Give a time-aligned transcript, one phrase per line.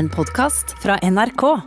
[0.00, 1.60] En podkast fra NRK.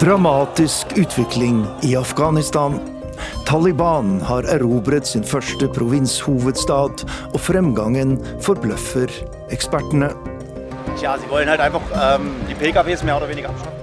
[0.00, 2.95] Dramatisk utvikling i Afghanistan.
[3.46, 9.12] Taliban har erobret sin første provinshovedstad, og fremgangen forbløffer
[9.54, 10.08] ekspertene.
[10.96, 11.52] Abschaffen.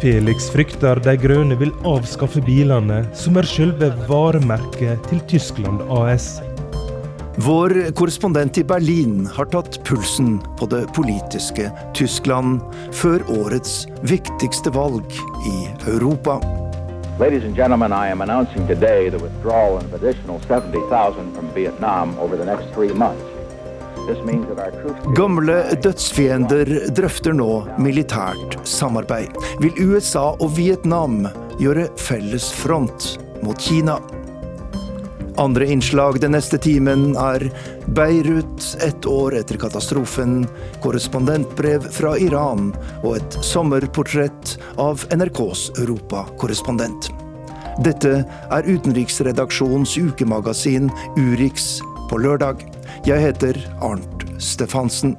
[0.02, 6.42] Felix frykter de grønne vil avskaffe bilene, som er selve varemerket til Tyskland AS.
[7.42, 12.60] Vår korrespondent i Berlin har tatt pulsen på det politiske Tyskland
[12.94, 15.18] før årets viktigste valg
[15.48, 15.56] i
[15.96, 16.38] Europa.
[17.20, 22.36] Ladies and gentlemen, I am announcing today the withdrawal of additional 70,000 from Vietnam over
[22.36, 23.24] the next three months.
[24.08, 25.00] This means that our troops...
[25.14, 29.38] Gamle dødsfiender drøfter nå militært samarbeid.
[29.62, 31.28] Vil USA og Vietnam
[31.62, 33.14] gjøre felles front
[33.46, 34.00] mot Kina?
[35.38, 37.48] Andre innslag den neste timen er
[37.98, 40.44] Beirut ett år etter katastrofen,
[40.84, 42.70] korrespondentbrev fra Iran
[43.02, 47.10] og et sommerportrett av NRKs europakorrespondent.
[47.82, 48.20] Dette
[48.54, 51.80] er utenriksredaksjonens ukemagasin Urix
[52.12, 52.62] på lørdag.
[53.10, 55.18] Jeg heter Arnt Stefansen.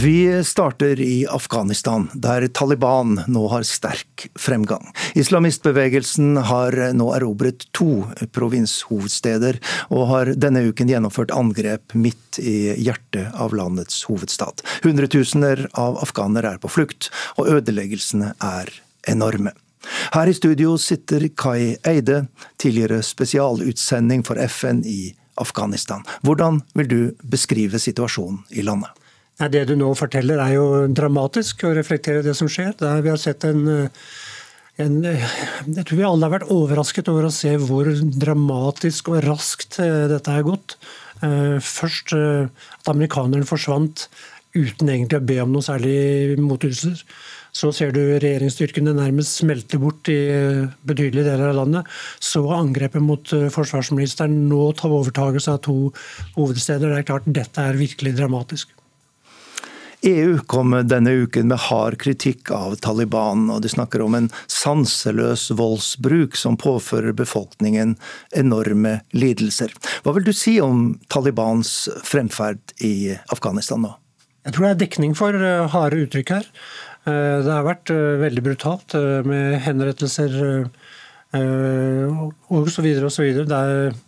[0.00, 4.92] Vi starter i Afghanistan, der Taliban nå har sterk fremgang.
[5.18, 9.58] Islamistbevegelsen har nå erobret to provinshovedsteder,
[9.90, 14.62] og har denne uken gjennomført angrep midt i hjertet av landets hovedstad.
[14.84, 18.70] Hundretusener av afghanere er på flukt, og ødeleggelsene er
[19.10, 19.56] enorme.
[20.14, 22.28] Her i studio sitter Kai Eide,
[22.62, 25.10] tidligere spesialutsending for FN i
[25.42, 26.06] Afghanistan.
[26.22, 28.94] Hvordan vil du beskrive situasjonen i landet?
[29.38, 32.72] Det du nå forteller er jo dramatisk og reflekterer det som skjer.
[32.80, 33.68] Der vi har sett en,
[34.82, 37.86] en, Jeg tror vi alle har vært overrasket over å se hvor
[38.18, 40.74] dramatisk og raskt eh, dette er gått.
[41.22, 42.50] Eh, først eh,
[42.80, 44.08] at amerikanerne forsvant
[44.58, 47.04] uten egentlig å be om noe særlig motytelser.
[47.54, 50.18] Så ser du regjeringsstyrkene nærmest smelte bort i
[50.82, 51.92] betydelige deler av landet.
[52.18, 55.78] Så angrepet mot forsvarsministeren, nå tar overtagelse av to
[56.34, 56.90] hovedsteder.
[56.90, 58.74] Det er klart, dette er virkelig dramatisk.
[60.06, 65.48] EU kom denne uken med hard kritikk av Taliban, og de snakker om en sanseløs
[65.58, 67.96] voldsbruk som påfører befolkningen
[68.30, 69.74] enorme lidelser.
[70.04, 73.96] Hva vil du si om Talibans fremferd i Afghanistan nå?
[74.46, 76.46] Jeg tror det er dekning for eh, harde uttrykk her.
[77.02, 78.94] Eh, det har vært eh, veldig brutalt
[79.28, 80.38] med henrettelser
[81.28, 83.44] og så videre og så videre.
[83.50, 83.98] Det er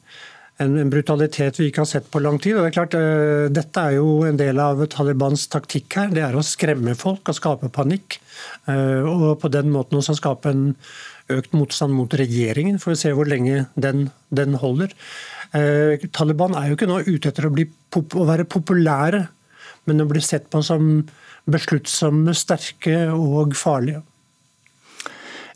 [0.61, 2.57] en, brutalitet vi ikke har sett på lang tid.
[2.57, 6.13] og det er klart, uh, Dette er jo en del av Talibans taktikk her.
[6.15, 8.21] Det er å skremme folk og skape panikk.
[8.69, 10.67] Uh, og på den måten også skape en
[11.31, 14.93] økt motstand mot regjeringen, for å se hvor lenge den, den holder.
[15.55, 17.55] Uh, Taliban er jo ikke nå ute etter å,
[17.91, 19.25] pop å være populære,
[19.89, 21.01] men å bli sett på som
[21.51, 24.05] besluttsomme, sterke og farlige.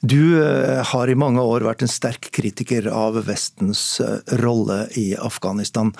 [0.04, 5.15] Du eh, har i mange år vært en sterk kritiker av Vestens eh, rolle i
[5.16, 5.94] Afghanistan.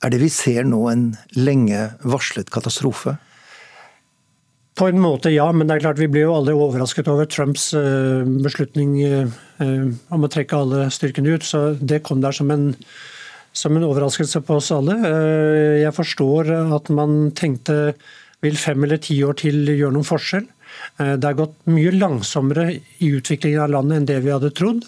[0.00, 3.18] Er det vi ser nå en lenge varslet katastrofe?
[4.78, 7.68] På en måte ja, men det er klart vi blir jo alle overrasket over Trumps
[7.76, 8.96] eh, beslutning
[9.60, 11.44] om å trekke alle styrkene ut.
[11.44, 12.70] Så det kom der som en,
[13.52, 14.96] som en overraskelse på oss alle.
[15.82, 17.98] Jeg forstår at man tenkte
[18.42, 20.48] vil fem eller ti år til gjøre noen forskjell?
[20.98, 24.86] Eh, det har gått mye langsommere i utviklingen av landet enn det vi hadde trodd.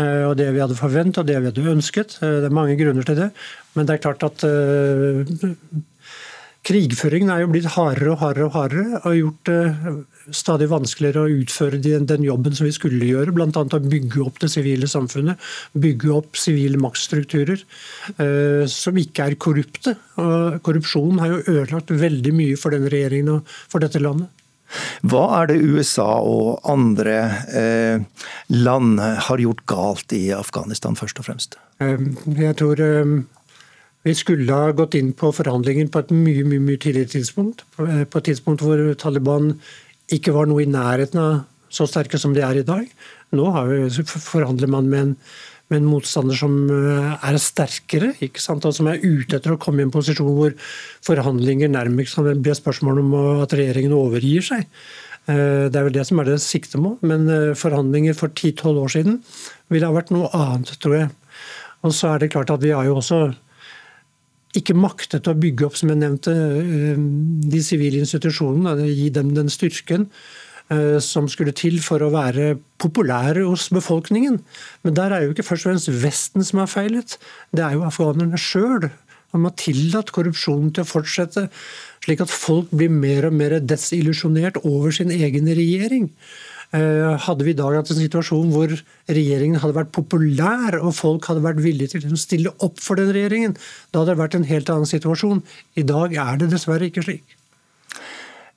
[0.00, 2.18] Eh, og det vi hadde forventet og det vi hadde ønsket.
[2.22, 3.32] Eh, det er mange grunner til det.
[3.74, 4.44] Men det er klart at
[6.64, 9.00] krigføringen er jo blitt hardere og hardere og hardere.
[9.02, 13.34] Og gjort det stadig vanskeligere å utføre den jobben som vi skulle gjøre.
[13.34, 13.50] Bl.a.
[13.50, 15.42] å bygge opp det sivile samfunnet.
[15.74, 17.66] Bygge opp sivile maktstrukturer
[18.70, 19.98] som ikke er korrupte.
[20.22, 24.30] Og korrupsjonen har jo ødelagt veldig mye for denne regjeringen og for dette landet.
[25.06, 27.18] Hva er det USA og andre
[27.54, 31.58] eh, land har gjort galt i Afghanistan, først og fremst?
[31.82, 33.16] Um, jeg tror um,
[34.04, 37.64] vi skulle ha gått inn på forhandlingen på et mye, mye, mye tidligere tidspunkt.
[37.76, 39.54] På et tidspunkt hvor Taliban
[40.12, 41.34] ikke var noe i nærheten av
[41.74, 42.84] så sterke som de er i dag.
[43.34, 45.14] Nå vi, forhandler man med en
[45.72, 48.66] med en motstander som eh, er sterkere, ikke sant?
[48.68, 50.52] og som er ute etter å komme i en posisjon hvor
[51.06, 53.14] forhandlinger nærmest kan bli et spørsmål om
[53.46, 54.66] at regjeringen overgir seg.
[55.30, 58.92] Eh, det er vel det som er det siktemål, men eh, forhandlinger for 10-12 år
[58.92, 59.18] siden
[59.72, 61.10] ville ha vært noe annet, tror jeg.
[61.84, 63.24] Og så er det klart at vi har jo også
[64.54, 66.32] ikke maktet å bygge opp, som jeg nevnte,
[67.50, 70.06] de sivile institusjonene, gi dem den styrken
[71.04, 74.38] som skulle til for å være populære hos befolkningen.
[74.82, 77.18] Men der er jo ikke først og fremst Vesten som har feilet,
[77.52, 78.88] det er jo afghanerne sjøl.
[79.34, 81.48] Man har tillatt korrupsjonen til å fortsette,
[82.06, 86.08] slik at folk blir mer og mer desillusjonert over sin egen regjering.
[86.74, 88.72] Eh, hadde vi i dag hatt en situasjon hvor
[89.10, 93.12] regjeringen hadde vært populær, og folk hadde vært villige til å stille opp for den
[93.14, 93.54] regjeringen,
[93.90, 95.42] da hadde det vært en helt annen situasjon.
[95.78, 97.36] I dag er det dessverre ikke slik.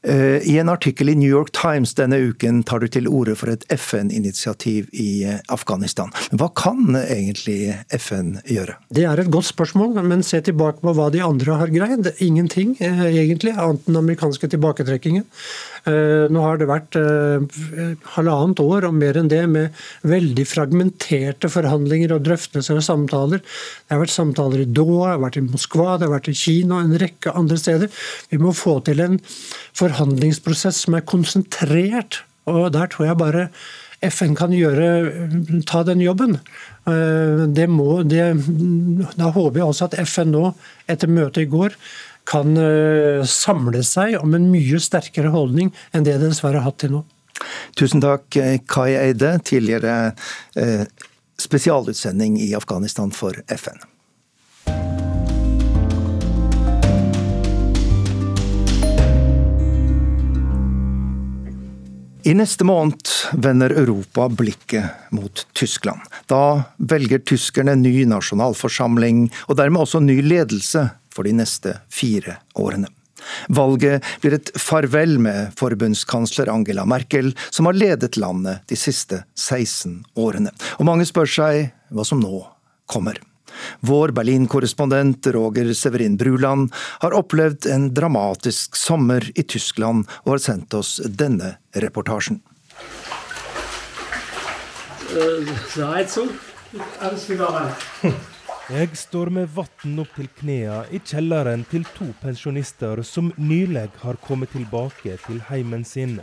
[0.07, 3.51] Eh, I en artikkel i New York Times denne uken tar du til orde for
[3.51, 6.13] et FN-initiativ i eh, Afghanistan.
[6.31, 8.77] Hva kan egentlig FN gjøre?
[8.87, 12.07] Det er et godt spørsmål, men se tilbake på hva de andre har greid.
[12.23, 15.27] Ingenting, eh, egentlig, annet den amerikanske tilbaketrekkingen.
[15.87, 16.97] Nå har det vært
[18.17, 23.39] halvannet år og mer enn det med veldig fragmenterte forhandlinger og drøftelser og samtaler.
[23.39, 26.37] Det har vært samtaler i Doha, det har vært i Moskva, det har vært i
[26.37, 28.05] Kina og en rekke andre steder.
[28.33, 29.19] Vi må få til en
[29.79, 32.21] forhandlingsprosess som er konsentrert.
[32.47, 33.49] Og der tror jeg bare
[34.05, 34.87] FN kan gjøre,
[35.65, 36.37] ta den jobben.
[36.87, 38.27] Eh, det må, det,
[39.17, 40.51] da håper jeg også at FN nå,
[40.87, 41.73] etter møtet i går,
[42.27, 46.81] kan eh, samle seg om en mye sterkere holdning enn det den dessverre har hatt
[46.83, 47.03] til nå.
[47.77, 48.33] Tusen takk,
[48.67, 50.15] Kai Eide, tidligere
[50.57, 50.87] eh,
[51.39, 53.85] spesialutsending i Afghanistan for FN.
[62.27, 63.07] I neste måned
[63.39, 66.01] vender Europa blikket mot Tyskland.
[66.27, 72.91] Da velger tyskerne ny nasjonalforsamling, og dermed også ny ledelse for de neste fire årene.
[73.49, 80.03] Valget blir et farvel med forbundskansler Angela Merkel, som har ledet landet de siste 16
[80.15, 80.53] årene.
[80.77, 82.43] Og mange spør seg hva som nå
[82.87, 83.19] kommer.
[83.87, 86.69] Vår Berlin-korrespondent Roger Severin Bruland
[87.01, 92.41] har opplevd en dramatisk sommer i Tyskland og har sendt oss denne reportasjen.
[98.67, 104.17] Jeg står med vann opp til knærne i kjelleren til to pensjonister som nylig har
[104.25, 106.17] kommet tilbake til heimen sin.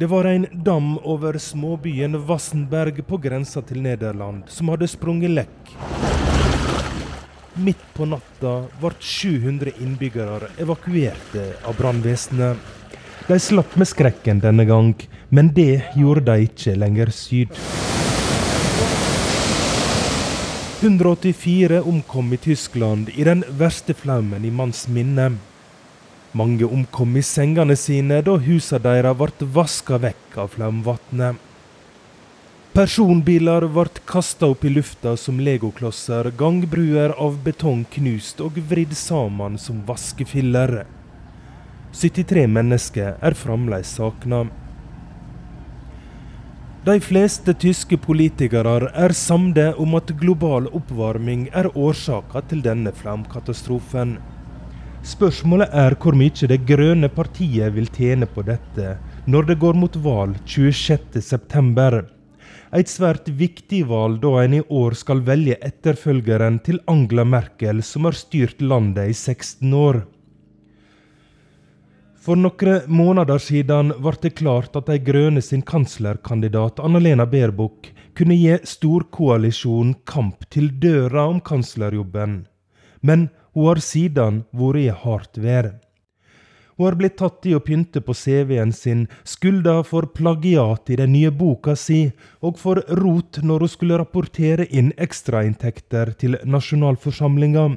[0.00, 5.74] Det var en dam over småbyen Wassenberg på grensa til Nederland som hadde sprunget lekk.
[7.60, 12.56] Midt på natta ble 700 innbyggere evakuerte av brannvesenet.
[13.28, 14.94] De slapp med skrekken denne gang,
[15.28, 17.52] men det gjorde de ikke lenger syd.
[20.80, 25.32] 184 omkom i Tyskland i den verste flaumen i manns minne.
[26.32, 31.40] Mange omkom i sengene sine da husene deres ble vaska vekk av flaumvannet.
[32.78, 39.58] Personbiler ble kasta opp i lufta som legoklosser, gangbruer av betong knust og vridd sammen
[39.58, 40.84] som vaskefiller.
[41.90, 44.44] 73 mennesker er fremdeles savna.
[46.86, 54.12] De fleste tyske politikere er samde om at global oppvarming er årsaka til denne flamkatastrofen.
[55.02, 58.94] Spørsmålet er hvor mye Det grønne partiet vil tjene på dette
[59.26, 62.04] når det går mot valg 26.9.
[62.78, 68.04] Et svært viktig valg da en i år skal velge etterfølgeren til Angela Merkel, som
[68.04, 70.02] har styrt landet i 16 år.
[72.28, 77.88] For noen måneder siden ble det klart at De Grønne sin kanslerkandidat Annalena Baerbock
[78.20, 82.42] kunne gi storkoalisjonen kamp til døra om kanslerjobben.
[83.00, 85.70] Men hun har siden vært i hardt vær.
[86.76, 91.16] Hun har blitt tatt i å pynte på CV-en sin, skylda for plagiat i den
[91.16, 92.10] nye boka si,
[92.44, 97.70] og for rot når hun skulle rapportere inn ekstrainntekter til nasjonalforsamlinga.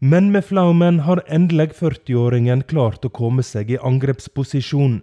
[0.00, 4.98] Men med flaumen har endelig 40-åringen klart å komme seg i angrepsposisjon.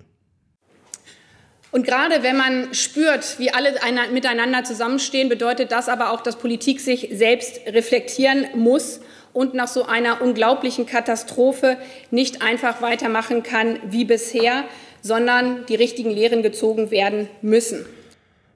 [1.74, 3.74] Und gerade wenn man spürt, wie alle
[4.12, 9.00] miteinander zusammenstehen, bedeutet das aber auch, dass Politik sich selbst reflektieren muss
[9.34, 11.78] und nach so einer unglaublichen Katastrophe
[12.12, 14.66] nicht einfach weitermachen kann wie bisher,
[15.02, 17.84] sondern die richtigen Lehren gezogen werden müssen.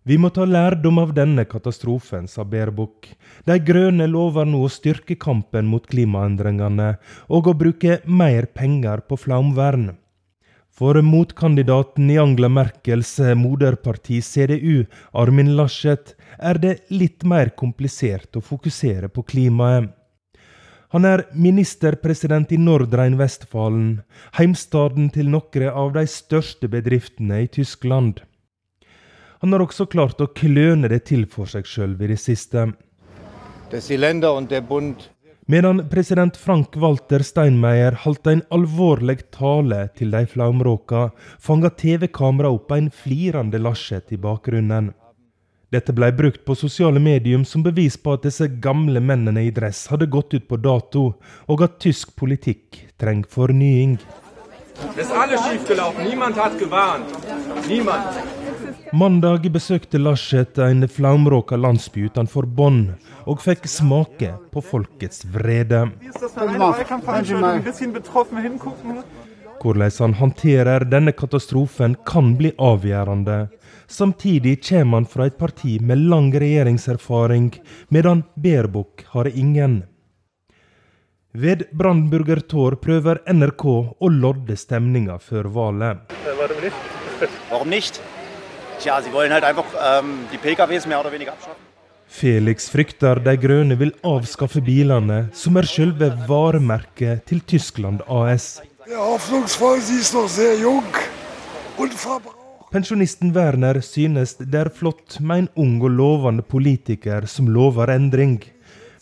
[0.07, 3.09] Vi må ta lærdom av denne katastrofen, sa Baerbock.
[3.43, 6.93] De grønne lover nå å styrke kampen mot klimaendringene
[7.27, 9.89] og å bruke mer penger på flaumvern.
[10.77, 18.45] For motkandidaten i Angela Merkels moderparti CDU, Armin Laschet, er det litt mer komplisert å
[18.45, 19.91] fokusere på klimaet.
[20.95, 24.05] Han er ministerpresident i Nordrhein-Vestfalen,
[24.39, 28.23] heimstaden til noen av de største bedriftene i Tyskland.
[29.39, 32.65] Han har også klart å kløne det til for seg sjøl i det siste.
[35.47, 42.73] Medan president Frank Walter Steinmeier holdt en alvorlig tale til de flaumråka, fanga TV-kamera opp
[42.75, 44.91] en flirende Laschet i bakgrunnen.
[45.71, 49.85] Dette ble brukt på sosiale medium som bevis på at disse gamle mennene i dress
[49.91, 51.09] hadde gått ut på dato,
[51.47, 53.97] og at tysk politikk trenger fornying.
[54.95, 56.07] Det er alle schiefgelaufen.
[56.07, 57.15] Niemand hat gewarnt.
[57.67, 58.46] Niemand.
[58.93, 62.93] Mandag besøkte Laschet en flaumråka landsby utenfor Bonn,
[63.27, 65.81] og fikk smake på folkets vrede.
[69.57, 73.37] Hvordan han håndterer denne katastrofen kan bli avgjørende.
[73.87, 77.51] Samtidig kommer han fra et parti med lang regjeringserfaring,
[77.89, 79.83] medan Baerbock har ingen.
[81.33, 83.65] Ved Brandenburger Tor prøver NRK
[83.99, 86.15] å lodde stemninga før valget.
[87.49, 88.01] Hvorfor nicht?
[88.79, 91.67] Tja, sie wollen halt einfach ähm, die PKWs mehr oder weniger abschaffen.
[92.07, 98.61] Felix frykter de grønne vil avskaffe bilene, som er selve varemerket til Tyskland AS.
[102.71, 108.39] Pensjonisten Werner synes det er flott med en ung og lovende politiker som lover endring,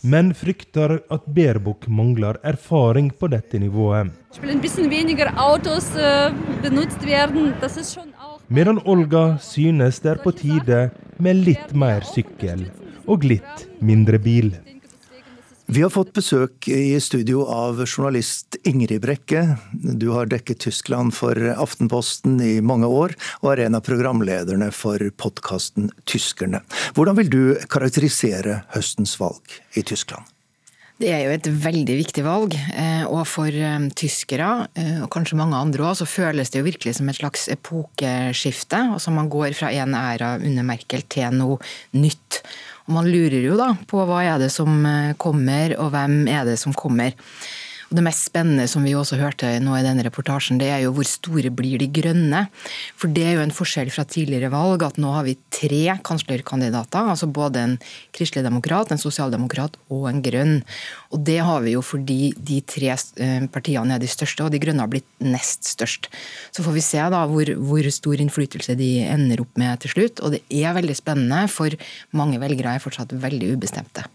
[0.01, 4.11] men frykter at Baerbock mangler erfaring på dette nivået.
[8.47, 10.79] Medan Olga synes det er på tide
[11.17, 12.67] med litt mer sykkel
[13.09, 14.51] og litt mindre bil.
[15.65, 19.57] Vi har fått besøk i studio av journalist Ingrid Brekke.
[19.73, 25.01] Du har dekket Tyskland for Aftenposten i mange år, og er en av programlederne for
[25.17, 26.61] podkasten Tyskerne.
[26.93, 30.34] Hvordan vil du karakterisere høstens valg i Tyskland?
[30.95, 35.35] Det er jo et veldig viktig valg, eh, og for eh, tyskere, eh, og kanskje
[35.35, 38.79] mange andre òg, så føles det jo virkelig som et slags epokeskifte.
[38.95, 41.59] Altså man går fra en æra under Merkel til noe
[41.99, 42.39] nytt.
[42.87, 44.87] Og man lurer jo da på hva er det som
[45.19, 47.11] kommer, og hvem er det som kommer.
[47.95, 51.07] Det mest spennende som vi også hørte nå i denne reportasjen, det er jo hvor
[51.07, 52.41] store blir de grønne.
[52.99, 57.07] For det er jo en forskjell fra tidligere valg at nå har vi tre kanslerkandidater.
[57.13, 57.77] Altså både en
[58.15, 60.57] kristelig demokrat, en sosialdemokrat og en grønn.
[61.15, 64.59] Og det har vi jo fordi de tre eh, partiene er de største, og de
[64.65, 66.11] grønne har blitt nest størst.
[66.51, 70.19] Så får vi se da hvor, hvor stor innflytelse de ender opp med til slutt.
[70.19, 71.79] Og det er veldig spennende, for
[72.17, 74.09] mange velgere er fortsatt veldig ubestemte.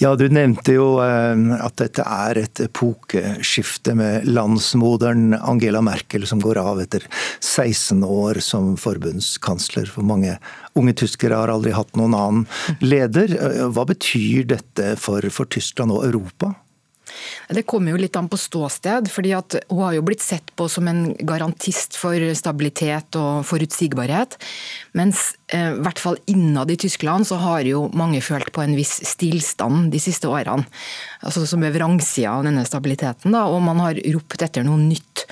[0.00, 6.42] Ja, du nevnte jo eh, at dette er et epokeskifte med landsmoderen Angela Merkel som
[6.42, 7.06] går av etter
[7.40, 9.90] 16 år som forbundskansler.
[9.92, 10.38] For mange
[10.78, 12.44] unge tyskere har aldri hatt noen annen
[12.84, 13.36] leder.
[13.72, 16.54] Hva betyr dette for, for Tyskland og Europa?
[17.52, 19.10] Det kommer jo litt an på ståsted.
[19.10, 24.38] fordi Hun har jo blitt sett på som en garantist for stabilitet og forutsigbarhet.
[24.94, 28.76] Mens eh, i hvert fall innad i Tyskland så har jo mange følt på en
[28.76, 30.66] viss stillstand de siste årene.
[31.22, 33.32] Altså Som er vrangsida av denne stabiliteten.
[33.32, 35.26] da, Og man har ropt etter noe nytt.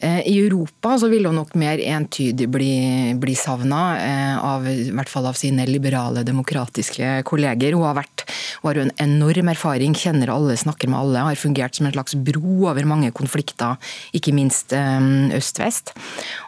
[0.00, 2.74] Eh, I Europa så vil hun nok mer entydig bli,
[3.20, 7.76] bli savna, eh, av, i hvert fall av sine liberale, demokratiske kolleger.
[7.76, 8.24] Hun har, vært,
[8.62, 12.16] hun har en enorm erfaring, kjenner alle, snakker med alle, har fungert som en slags
[12.16, 13.76] bro over mange konflikter,
[14.16, 15.92] ikke minst eh, øst-vest.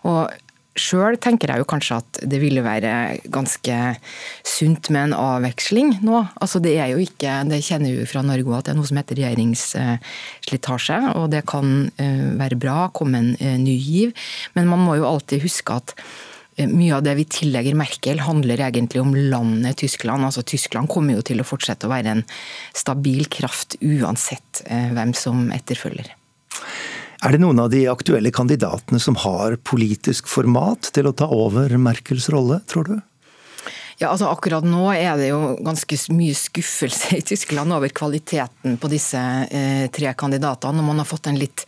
[0.08, 0.32] Og
[0.72, 3.74] Sjøl tenker jeg jo kanskje at det ville være ganske
[4.48, 6.22] sunt med en avveksling nå.
[6.40, 9.00] Altså det er jo ikke, det kjenner vi fra Norge at det er noe som
[9.00, 14.14] heter regjeringsslitasje, og det kan eh, være bra, komme en eh, ny giv.
[14.56, 15.92] Men man må jo alltid huske at
[16.56, 20.24] eh, mye av det vi tillegger Merkel, handler egentlig om landet Tyskland.
[20.24, 22.24] Altså Tyskland kommer jo til å fortsette å være en
[22.72, 26.14] stabil kraft uansett hvem som etterfølger.
[27.22, 31.70] Er det noen av de aktuelle kandidatene som har politisk format til å ta over
[31.78, 32.96] Merkels rolle, tror du?
[34.00, 38.90] Ja, altså Akkurat nå er det jo ganske mye skuffelse i Tyskland over kvaliteten på
[38.90, 39.20] disse
[39.54, 40.82] eh, tre kandidatene.
[40.82, 41.62] og Man har fått en litt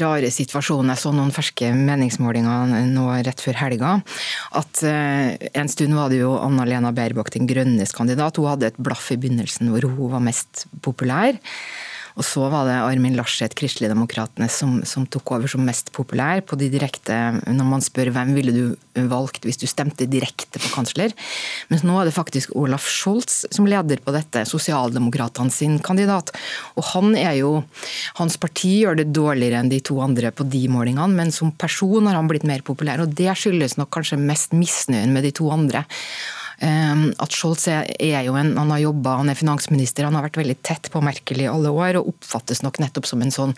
[0.00, 0.88] rare situasjon.
[0.94, 3.92] Jeg så noen ferske meningsmålinger nå rett før helga.
[4.56, 8.40] At eh, En stund var det jo Anna-Lena Baerbock, den grønnes kandidat.
[8.40, 11.36] Hun hadde et blaff i begynnelsen hvor hun var mest populær.
[12.18, 16.58] Og så var det Armin Laschet, Kristeligdemokratene, som, som tok over som mest populær på
[16.60, 18.64] de direkte Når man spør hvem ville du
[19.10, 21.14] valgt hvis du stemte direkte på kansler.
[21.70, 26.32] Mens nå er det faktisk Olaf Scholz som leder på dette, sosialdemokratene sin kandidat.
[26.76, 27.52] Og han er jo
[28.18, 32.08] Hans parti gjør det dårligere enn de to andre på de målingene, men som person
[32.08, 33.02] har han blitt mer populær.
[33.04, 35.86] Og det skyldes nok kanskje mest misnøyen med de to andre.
[36.60, 37.88] Ehm, at Scholz er,
[38.26, 41.40] jo en, han har jobba, han er finansminister, han har vært veldig tett på Merkel
[41.40, 43.54] i alle år og oppfattes nok nettopp som en sånn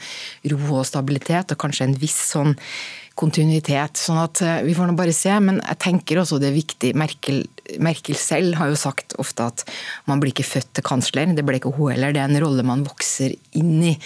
[0.52, 2.54] ro og stabilitet og kanskje en viss sånn
[3.18, 3.98] kontinuitet.
[4.00, 6.94] sånn at eh, Vi får nå bare se, men jeg tenker også det er viktig.
[6.98, 7.42] Merkel,
[7.82, 9.66] Merkel selv har jo sagt ofte at
[10.08, 12.14] man blir ikke født til kansler, det ble ikke hun heller.
[12.14, 13.96] Det er en rolle man vokser inn i.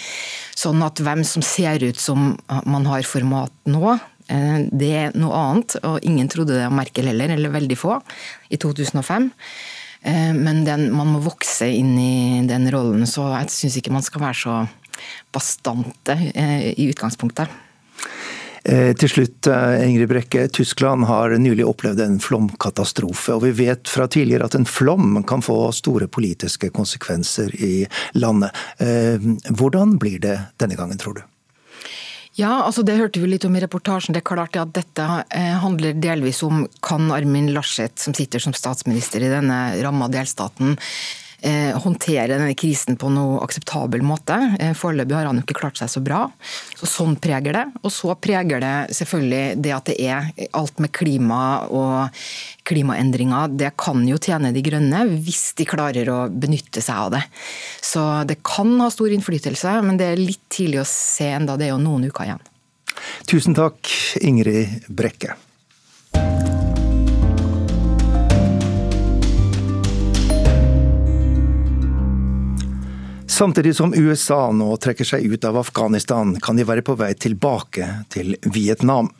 [0.57, 2.33] Sånn at hvem som ser ut som
[2.65, 3.97] man har format nå,
[4.27, 5.77] det er noe annet.
[5.87, 7.99] Og ingen trodde det om Merkel heller, eller veldig få,
[8.51, 9.29] i 2005.
[10.01, 14.05] Eh, men den, man må vokse inn i den rollen, så jeg syns ikke man
[14.05, 14.57] skal være så
[15.31, 17.51] bastante i utgangspunktet.
[18.67, 20.47] Eh, til slutt, eh, Ingrid Brekke.
[20.51, 23.33] Tyskland har nylig opplevd en flomkatastrofe.
[23.33, 28.51] og Vi vet fra tidligere at en flom kan få store politiske konsekvenser i landet.
[28.79, 29.17] Eh,
[29.55, 31.21] hvordan blir det denne gangen, tror du?
[32.37, 34.13] Ja, altså Det hørte vi litt om i reportasjen.
[34.13, 35.05] Det er klart at Dette
[35.63, 41.26] handler delvis om kan Armin Laschet, som sitter som statsminister i denne ramma delstaten, Eh,
[41.77, 44.35] håndtere denne krisen på noe akseptabel måte.
[44.59, 46.23] Eh, foreløpig har han jo ikke klart seg så bra.
[46.77, 47.65] Så Sånn preger det.
[47.83, 52.23] Og så preger det selvfølgelig det at det er alt med klima og
[52.67, 53.53] klimaendringer.
[53.53, 57.23] Det kan jo tjene De grønne hvis de klarer å benytte seg av det.
[57.85, 61.57] Så det kan ha stor innflytelse, men det er litt tidlig å se enda.
[61.57, 62.45] Det er jo noen uker igjen.
[63.29, 63.85] Tusen takk,
[64.25, 65.37] Ingrid Brekke.
[73.37, 77.85] Samtidig som USA nå trekker seg ut av Afghanistan, kan de være på vei tilbake
[78.09, 79.11] til Vietnam.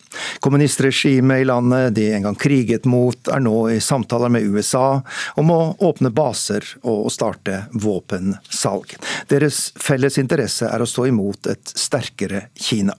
[0.42, 5.04] Kommunistregimet i landet de en gang kriget mot, er nå i samtaler med USA
[5.38, 8.98] om å åpne baser og starte våpensalg.
[9.30, 12.98] Deres felles interesse er å stå imot et sterkere Kina.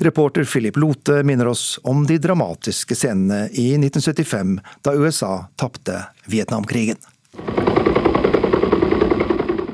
[0.00, 7.04] Reporter Philip Lote minner oss om de dramatiske scenene i 1975, da USA tapte Vietnamkrigen.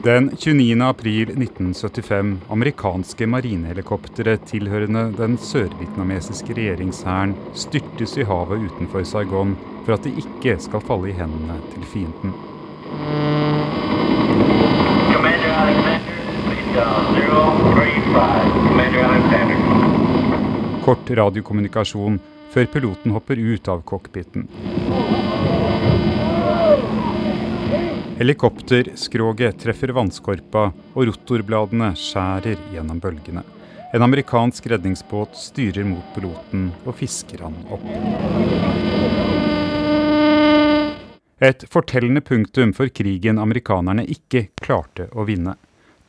[0.05, 0.81] Den 29.
[0.83, 9.53] april 1975 amerikanske marinehelikoptre tilhørende den sørvietnamesiske regjeringshæren styrtes i havet utenfor Saigon
[9.85, 12.33] for at de ikke skal falle i hendene til fienden.
[20.89, 22.17] Kort radiokommunikasjon
[22.55, 24.49] før piloten hopper ut av cockpiten.
[28.21, 33.41] Helikopterskroget treffer vannskorpa, og rotorbladene skjærer gjennom bølgene.
[33.97, 37.87] En amerikansk redningsbåt styrer mot piloten og fisker han opp.
[41.41, 45.57] Et fortellende punktum for krigen amerikanerne ikke klarte å vinne.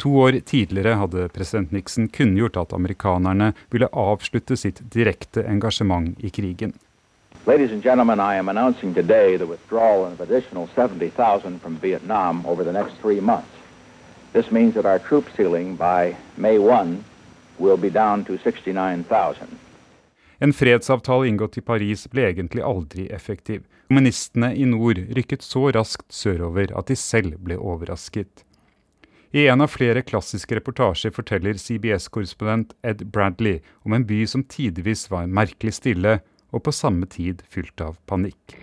[0.04, 6.36] To år tidligere hadde president Nixon kunngjort at amerikanerne ville avslutte sitt direkte engasjement i
[6.36, 6.76] krigen.
[7.48, 12.64] Ladies and gentlemen, I am announcing today the withdrawal of additional 70,000 from Vietnam over
[12.64, 13.50] the next three months.
[14.32, 17.04] This means that our troop ceiling by May 1
[17.58, 19.48] will be down to 69,000.
[20.38, 23.66] En fredsavtale inngått i Paris ble egentlig aldri effektiv.
[23.90, 28.46] Kommunistene i nord rykket så raskt sørover at de selv ble overrasket.
[29.34, 35.08] I en av flere klassiske reportasjer forteller CBS-korrespondent Ed Bradley om en by som tidvis
[35.10, 36.20] var merkelig stille,
[36.52, 38.58] og på samme tid fylt av panikk.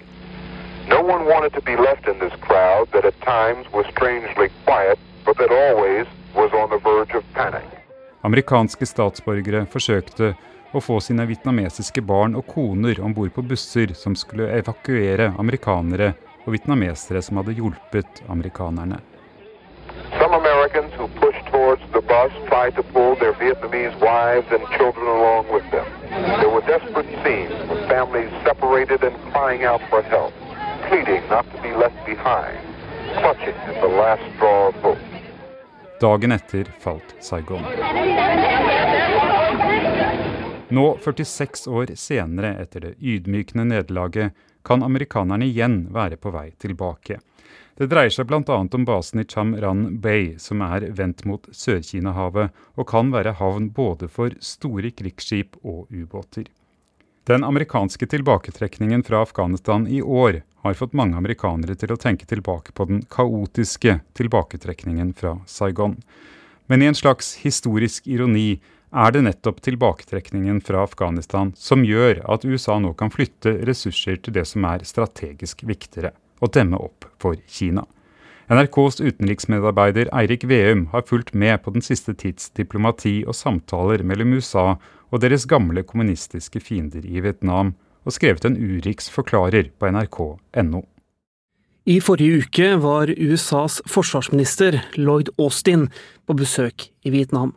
[0.88, 4.98] No one wanted to be left in this crowd that at times was strangely quiet,
[5.24, 7.68] but that always was on the verge of panic.
[8.22, 10.32] Amerikanske statsborgere forsøkte
[10.72, 16.12] å få sine vietnamesiske barn og koner om bord på busser som skulle evakuere amerikanere
[16.44, 19.00] og vietnamesere som hadde hjulpet amerikanerne.
[20.18, 25.06] Some Americans who pushed towards the bus tried to pull their Vietnamese wives and children
[25.06, 25.86] along with them.
[26.40, 27.57] There were desperate scenes with
[27.98, 30.32] families separated and crying out for help,
[30.88, 32.58] pleading not to be left behind,
[33.20, 34.98] clutching at the last straw of hope.
[36.00, 37.64] Dagen etter falt Saigon.
[40.68, 44.32] Nå, 46 år senere etter det ydmykende nederlaget,
[44.64, 47.18] kan amerikanerne igjen være på vei tilbake.
[47.78, 48.58] Det dreier seg bl.a.
[48.58, 53.70] om basen i Cham Ran Bay, som er vendt mot Sør-Kina-havet, og kan være havn
[53.74, 56.46] både for store krigsskip og ubåter.
[57.28, 62.72] Den amerikanske tilbaketrekningen fra Afghanistan i år har fått mange amerikanere til å tenke tilbake
[62.72, 65.98] på den kaotiske tilbaketrekningen fra Saigon.
[66.72, 68.62] Men i en slags historisk ironi
[68.96, 74.38] er det nettopp tilbaketrekningen fra Afghanistan som gjør at USA nå kan flytte ressurser til
[74.40, 77.84] det som er strategisk viktigere å demme opp for Kina.
[78.48, 84.38] NRKs utenriksmedarbeider Eirik Veum har fulgt med på den siste tids diplomati og samtaler mellom
[84.40, 84.78] USA
[85.10, 87.74] og deres gamle kommunistiske fiender i Vietnam,
[88.06, 90.82] og skrevet en Urix forklarer på nrk.no.
[91.88, 95.86] I forrige uke var USAs forsvarsminister Lloyd Austin
[96.28, 97.54] på besøk i Vietnam.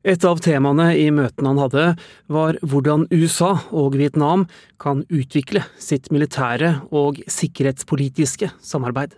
[0.00, 1.86] Et av temaene i møtene han hadde,
[2.32, 4.46] var hvordan USA og Vietnam
[4.80, 9.12] kan utvikle sitt militære og sikkerhetspolitiske samarbeid.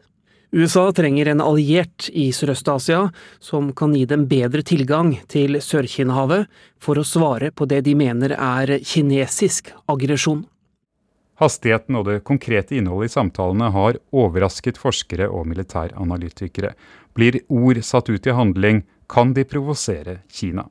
[0.54, 3.06] USA trenger en alliert i Sørøst-Asia
[3.40, 6.44] som kan gi dem bedre tilgang til Sør-Kina-havet
[6.76, 10.42] for å svare på det de mener er kinesisk aggresjon.
[11.40, 16.74] Hastigheten og det konkrete innholdet i samtalene har overrasket forskere og militæranalytikere.
[17.16, 20.68] Blir ord satt ut i handling, kan de provosere Kina.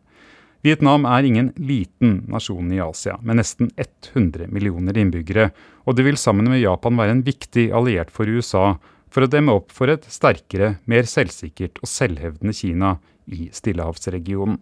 [0.62, 5.50] Vietnam er ingen liten nasjon i Asia, med nesten 100 millioner innbyggere,
[5.90, 8.76] og det vil sammen med Japan være en viktig alliert for USA
[9.12, 12.96] for å demme opp for et sterkere, mer selvsikkert og selvhevdende Kina
[13.28, 14.60] i Stillehavsregionen.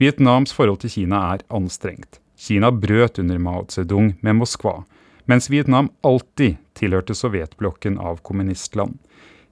[0.00, 2.22] Vietnams forhold til Kina er anstrengt.
[2.40, 4.78] Kina brøt under Mao Zedong med Moskva,
[5.28, 8.96] mens Vietnam alltid tilhørte sovjetblokken av kommunistland.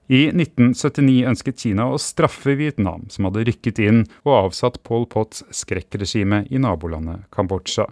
[0.09, 5.43] I 1979 ønsket Kina å straffe Vietnam, som hadde rykket inn og avsatt Pol Pots
[5.53, 7.85] skrekkregime i nabolandet Kambodsja.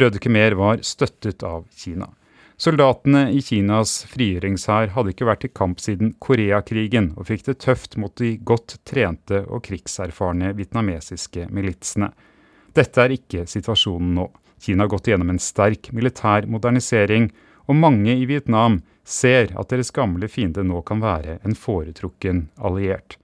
[0.00, 2.08] Røde Khmer var støttet av Kina.
[2.60, 7.94] Soldatene i Kinas frigjøringshær hadde ikke vært i kamp siden Koreakrigen, og fikk det tøft
[7.96, 12.10] mot de godt trente og krigserfarne vietnamesiske militsene.
[12.76, 14.26] Dette er ikke situasjonen nå.
[14.60, 17.30] Kina har gått gjennom en sterk militær modernisering,
[17.64, 23.16] og mange i Vietnam ser at deres gamle fiende nå kan være en foretrukken alliert.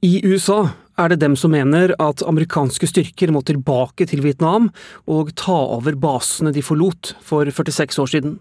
[0.00, 4.70] I USA er det dem som mener at amerikanske styrker må tilbake til Vietnam
[5.04, 8.40] og ta over basene de forlot for 46 år siden.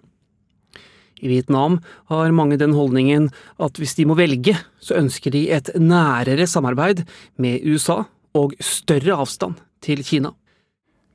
[1.22, 1.80] I Vietnam
[2.12, 3.30] har mange den holdningen
[3.62, 7.06] at hvis de må velge, så ønsker de et nærere samarbeid
[7.42, 8.04] med USA
[8.38, 10.34] og større avstand til Kina.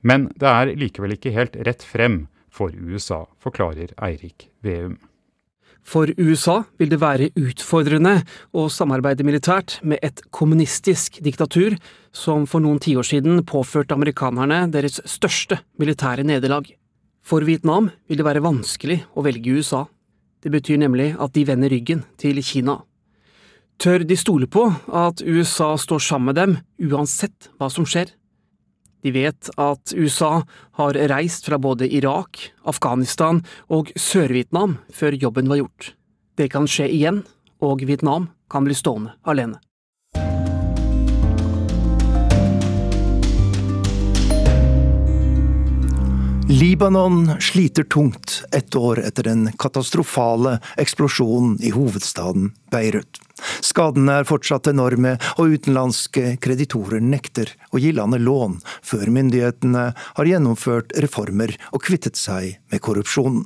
[0.06, 4.96] Men det er likevel ikke helt rett frem for USA, forklarer Eirik Veum.
[5.86, 8.16] For USA vil det være utfordrende
[8.58, 11.76] å samarbeide militært med et kommunistisk diktatur
[12.10, 16.66] som for noen tiår siden påførte amerikanerne deres største militære nederlag.
[17.26, 19.84] For Vietnam vil det være vanskelig å velge USA.
[20.42, 22.80] Det betyr nemlig at de vender ryggen til Kina.
[23.78, 26.56] Tør de stole på at USA står sammen med dem
[26.92, 28.12] uansett hva som skjer?
[29.04, 30.40] De vet at USA
[30.80, 35.92] har reist fra både Irak, Afghanistan og Sør-Vietnam før jobben var gjort.
[36.36, 37.22] Det kan skje igjen,
[37.62, 39.60] og Vietnam kan bli stående alene.
[46.48, 53.18] Libanon sliter tungt ett år etter den katastrofale eksplosjonen i hovedstaden Beirut.
[53.60, 60.30] Skadene er fortsatt enorme, og utenlandske kreditorer nekter å gi landet lån før myndighetene har
[60.30, 63.42] gjennomført reformer og kvittet seg med korrupsjonen.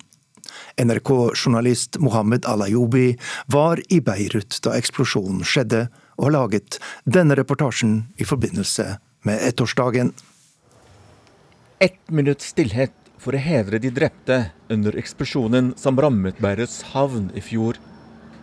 [0.76, 3.14] NRK-journalist Mohammed Alayoubi
[3.48, 5.86] var i Beirut da eksplosjonen skjedde,
[6.20, 6.76] og har laget
[7.08, 8.90] denne reportasjen i forbindelse
[9.24, 10.12] med ettårsdagen.
[11.80, 14.34] Ett minutts stillhet for å hedre de drepte
[14.68, 17.78] under eksplosjonen som rammet Beiruts havn i fjor.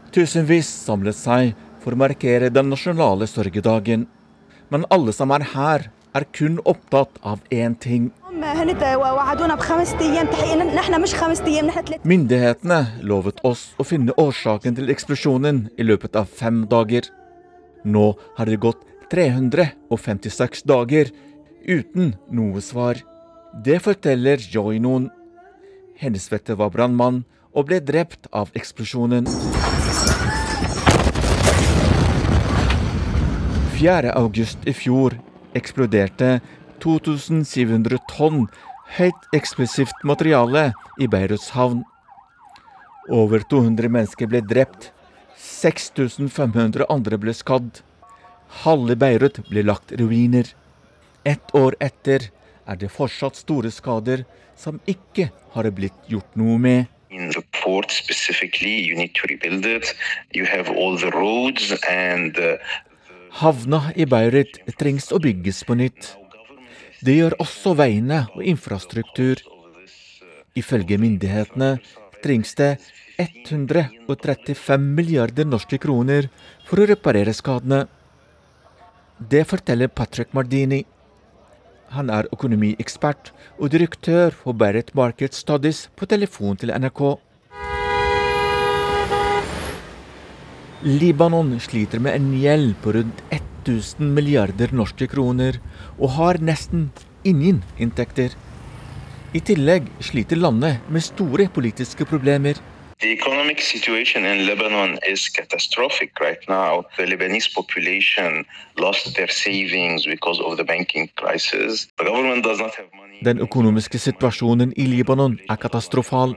[0.10, 1.52] Tusenvis samlet seg
[1.84, 4.08] for å markere den nasjonale sørgedagen.
[4.74, 5.86] Men alle som er her,
[6.18, 8.08] er kun opptatt av én ting.
[12.14, 12.80] Myndighetene
[13.12, 17.06] lovet oss å finne årsaken til eksplosjonen i løpet av fem dager.
[17.86, 18.08] Nå
[18.40, 18.82] har det gått
[19.14, 21.14] 356 dager
[21.68, 23.04] uten noe svar.
[23.64, 25.10] Det forteller Joinon.
[25.98, 27.24] Hennes fetter var brannmann
[27.58, 29.26] og ble drept av eksplosjonen.
[33.78, 34.12] 4.
[34.14, 35.18] august i fjor
[35.58, 36.38] eksploderte
[36.86, 38.46] 2700 tonn
[39.00, 40.70] høyt eksplosivt materiale
[41.02, 41.82] i Beiruts havn.
[43.10, 44.92] Over 200 mennesker ble drept.
[45.38, 47.82] 6500 andre ble skadd.
[48.62, 50.46] Halve Beirut ble lagt ruiner.
[51.26, 52.30] Ett år etter
[52.68, 54.26] er det fortsatt store skader
[54.58, 56.86] som ikke har blitt gjort noe med.
[57.10, 59.96] In report specifically, you need to rebuild it.
[60.36, 62.58] You have all the roads and uh,
[63.38, 66.16] Havna i Beirut trengs å bygges på nytt.
[67.06, 69.40] Det gjør også veiene og infrastruktur.
[70.58, 71.76] Ifølge myndighetene
[72.24, 72.78] trengs det
[73.22, 76.30] 135 milliarder norske kroner
[76.66, 77.86] for å reparere skadene.
[79.18, 80.84] Det forteller Patrick Mardini.
[81.96, 87.04] Han er økonomiekspert og direktør for Barrett Market Studies på telefon til NRK.
[90.84, 95.58] Libanon sliter med en gjeld på rundt 1000 milliarder norske kroner,
[95.98, 96.90] og har nesten
[97.28, 98.36] ingen inntekter.
[99.34, 102.60] I tillegg sliter landet med store politiske problemer.
[103.02, 106.84] The economic situation in Lebanon is catastrophic right now.
[106.98, 108.46] The Lebanese population
[108.80, 111.88] lost their savings because of the banking crisis.
[111.98, 113.22] The government does not have money.
[113.24, 116.34] Den økonomiske situasjonen i Libanon er katastrofal.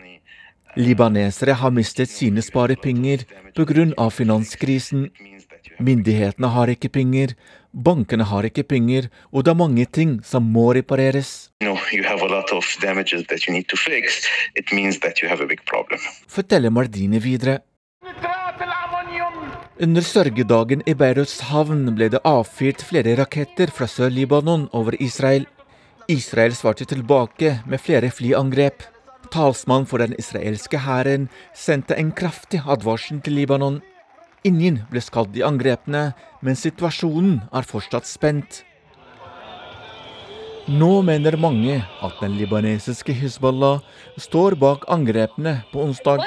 [0.76, 3.24] Libanesere har mistet sine sparepenger
[3.56, 4.08] pga.
[4.08, 5.10] finanskrisen.
[5.80, 7.34] Myndighetene har ikke penger,
[7.72, 11.50] bankene har ikke penger, og det er mange ting som må repareres.
[16.28, 17.60] Forteller Mardini videre.
[19.80, 25.46] Under sørgedagen i Beiruts havn ble det avfyrt flere raketter fra Sør-Libanon over Israel.
[26.10, 28.84] Israel svarte tilbake med flere flyangrep.
[29.32, 33.80] Talsmann for den israelske hæren sendte en kraftig advarsel til Libanon.
[34.48, 38.62] Ingen ble skadd i angrepene, men situasjonen er fortsatt spent.
[40.70, 43.81] Nå mener mange at den libanesiske Hizbollah
[44.20, 46.22] står bak angrepene på onsdag.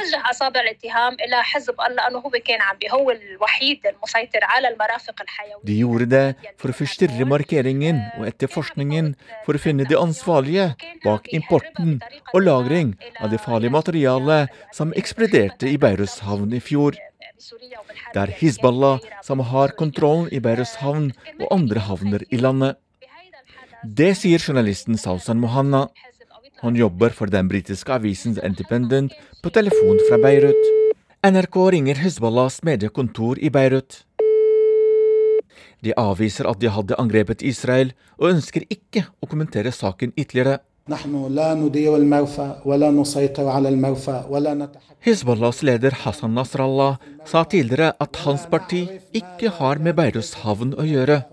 [5.64, 6.26] De gjorde det
[6.60, 9.14] for å forstyrre markeringen og etterforskningen
[9.46, 10.68] for å finne de ansvarlige
[11.06, 12.02] bak importen
[12.34, 17.00] og lagring av det farlige materialet som eksploderte i Beirus havn i fjor.
[18.14, 22.78] Det er Hizballah som har kontrollen i Beirus havn og andre havner i landet.
[23.84, 25.88] Det sier journalisten Sausan Mohanna.
[26.64, 29.12] Han jobber for den britiske avisen Independent
[29.44, 30.72] på telefon fra Beirut.
[31.24, 34.04] NRK ringer Hizballahs mediekontor i Beirut.
[35.84, 40.62] De avviser at de hadde angrepet Israel, og ønsker ikke å kommentere saken ytterligere.
[45.06, 48.82] Hizbollahs leder Hassan Nasrallah sa tidligere at hans parti
[49.16, 51.24] ikke har med Beirus havn å gjøre.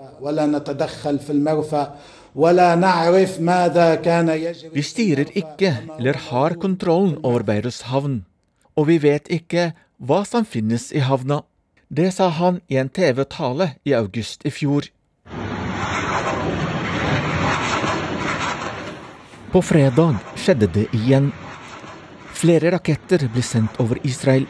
[4.70, 8.22] Vi styrer ikke eller har kontrollen over Beirus havn,
[8.78, 11.42] og vi vet ikke hva som finnes i havna.
[11.90, 14.86] Det sa han i en TV-tale i august i fjor.
[19.52, 21.32] På fredag skjedde det igjen.
[22.38, 24.44] Flere raketter ble sendt over Israel.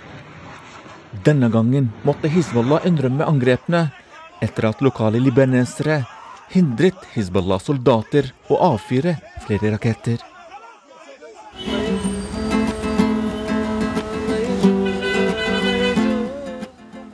[1.25, 3.87] Denne gangen måtte Hizbollah innrømme angrepene
[4.45, 6.03] etter at lokale libanesere
[6.53, 10.21] hindret Hizbollahs soldater å avfyre flere raketter.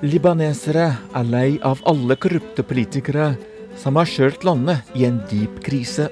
[0.03, 3.31] Libanesere er lei av alle korrupte politikere
[3.79, 6.11] som har kjørt landet i en dyp krise.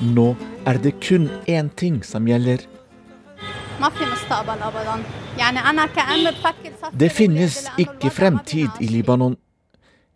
[0.00, 0.30] Nå
[0.66, 2.64] er det kun én ting som gjelder.
[6.92, 9.36] Det finnes ikke fremtid i Libanon.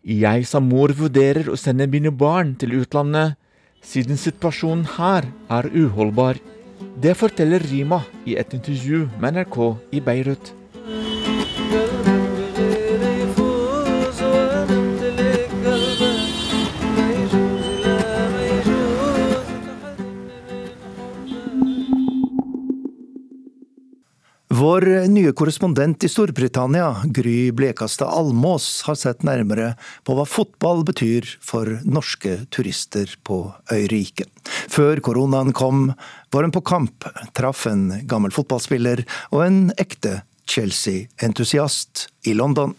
[0.05, 3.39] Jeg som mor vurderer å sende mine barn til utlandet,
[3.81, 6.37] siden situasjonen her er uholdbar.
[7.01, 9.57] Det forteller Rima i et intervju med NRK
[9.97, 10.53] i Beirut.
[24.55, 29.73] Vår nye korrespondent i Storbritannia, Gry Blekastad Almås, har sett nærmere
[30.07, 33.41] på hva fotball betyr for norske turister på
[33.73, 34.31] øyriket.
[34.71, 35.89] Før koronaen kom,
[36.31, 37.03] var hun på kamp,
[37.35, 42.77] traff en gammel fotballspiller og en ekte Chelsea-entusiast i London.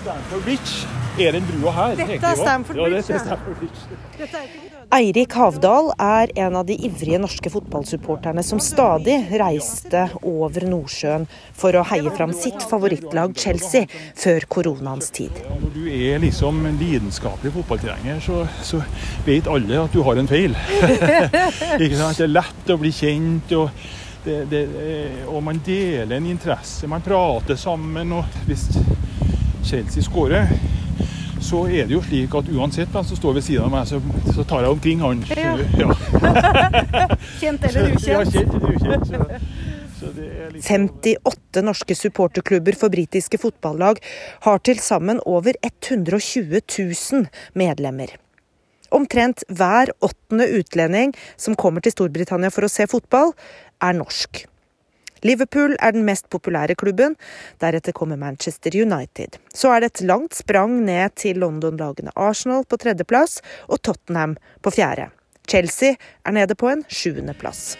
[0.00, 1.96] Stamford Bridge er den brua her.
[1.98, 2.90] Dette er Stamford Bridge.
[2.90, 3.26] Ja, dette er.
[3.26, 4.74] Stamford Bridge.
[4.94, 11.24] Eirik Havdal er en av de ivrige norske fotballsupporterne som stadig reiste over Nordsjøen
[11.56, 13.88] for å heie fram sitt favorittlag Chelsea
[14.20, 15.40] før koronaens tid.
[15.48, 18.82] Når du er liksom en lidenskapelig fotballtrenger, så, så
[19.26, 20.54] vet alle at du har en feil.
[21.82, 22.20] Ikke sant?
[22.20, 23.88] Det er lett å bli kjent, og,
[24.24, 24.64] det, det,
[25.26, 26.86] og man deler en interesse.
[26.90, 28.14] Man prater sammen.
[28.20, 28.68] og Hvis
[29.64, 30.52] Chelsea skårer,
[31.44, 34.00] så er det jo slik at uansett hvem som står ved siden av meg, så,
[34.32, 35.22] så tar jeg omkring han.
[35.36, 35.54] Ja.
[37.40, 38.08] Kjent eller ukjent?
[38.08, 39.06] Ja, kjent eller ukjent.
[40.00, 40.10] Så,
[40.54, 44.00] liksom 58 norske supporterklubber for britiske fotballag
[44.46, 47.26] har til sammen over 120 000
[47.58, 48.16] medlemmer.
[48.94, 53.32] Omtrent hver åttende utlending som kommer til Storbritannia for å se fotball,
[53.82, 54.44] er norsk.
[55.24, 57.16] Liverpool er den mest populære klubben,
[57.60, 59.38] deretter kommer Manchester United.
[59.54, 64.74] Så er det et langt sprang ned til London-lagene Arsenal på tredjeplass og Tottenham på
[64.74, 65.08] fjerde.
[65.48, 67.78] Chelsea er nede på en sjuendeplass.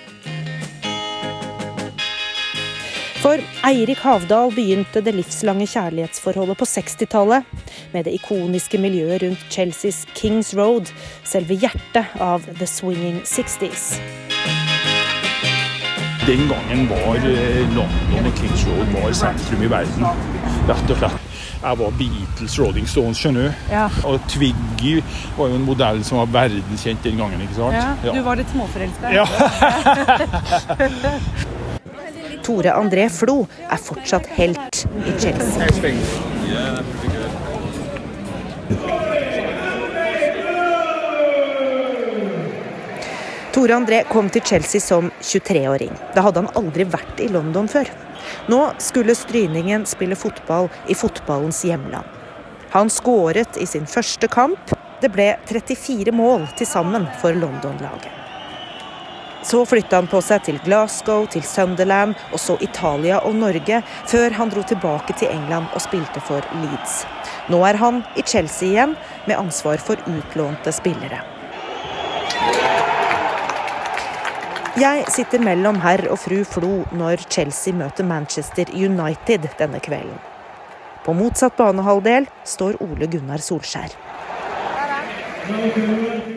[3.25, 7.47] For Eirik Havdal begynte det livslange kjærlighetsforholdet på 60-tallet,
[7.93, 10.93] med det ikoniske miljøet rundt Chelseas Kings Road,
[11.25, 14.24] selve hjertet av The Swinging 60s.
[16.27, 20.05] Den gangen var eh, London og Kings Road var sentrum i verden,
[20.69, 21.19] rett og slett.
[21.65, 23.53] Jeg var Beatles, Rolling Stones, skjønner du.
[23.73, 23.89] Ja.
[24.09, 25.03] Og Twiggy
[25.37, 27.41] var jo en modell som var verdenskjent den gangen.
[27.45, 27.77] ikke sant?
[27.77, 29.13] Ja, du var litt småforelska.
[29.13, 29.25] Ja.
[32.45, 35.69] Tore André Flo er fortsatt helt i Chelsea.
[43.55, 45.93] Tore André kom til Chelsea som 23-åring.
[46.17, 47.87] Da hadde han aldri vært i London før.
[48.51, 52.09] Nå skulle stryningen spille fotball i fotballens hjemland.
[52.73, 54.73] Han skåret i sin første kamp.
[54.99, 58.11] Det ble 34 mål til sammen for London-laget.
[59.47, 64.35] Så flytta han på seg til Glasgow, til Sunderland og så Italia og Norge, før
[64.35, 67.05] han dro tilbake til England og spilte for Leeds.
[67.55, 68.97] Nå er han i Chelsea igjen,
[69.29, 71.23] med ansvar for utlånte spillere.
[74.75, 80.17] Jeg sitter mellom herr og fru Flo når Chelsea møter Manchester United denne kvelden.
[81.07, 83.95] På motsatt banehalvdel står Ole Gunnar Solskjær.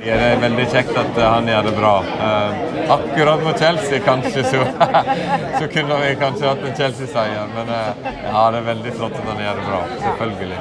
[0.05, 1.93] Ja, det er veldig kjekt at eh, han gjør det bra.
[2.27, 4.65] Eh, akkurat mot Chelsea kanskje så,
[5.57, 9.31] så kunne vi kanskje hatt en Chelsea-seier, men eh, ja, det er veldig flott at
[9.31, 9.81] han gjør det bra.
[10.05, 10.59] Selvfølgelig.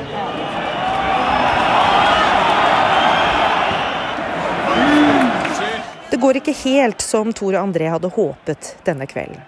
[6.17, 9.43] Det går ikke helt som Tore André hadde håpet denne kvelden.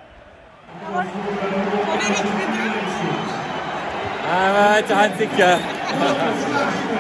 [4.29, 5.49] Jeg vet ikke helt ikke.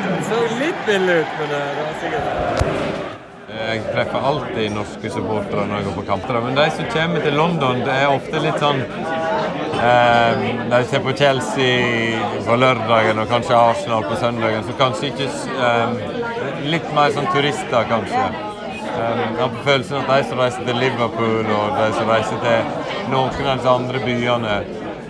[0.06, 5.82] Det så litt billig ut, men det var sikkert Jeg treffer alltid norske supportere når
[5.82, 6.40] jeg går på kamper.
[6.48, 11.12] Men de som kommer til London, det er ofte litt sånn eh, De ser på
[11.20, 17.28] Chelsea på lørdagen og kanskje Arsenal på søndagen, så kanskje ikke eh, Litt mer sånn
[17.36, 18.56] turister, kanskje.
[18.98, 22.40] Um, jeg har på følelsen at de som reiser til Liverpool og de som reiser
[22.42, 24.56] til noen av de andre byene,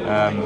[0.05, 0.41] um,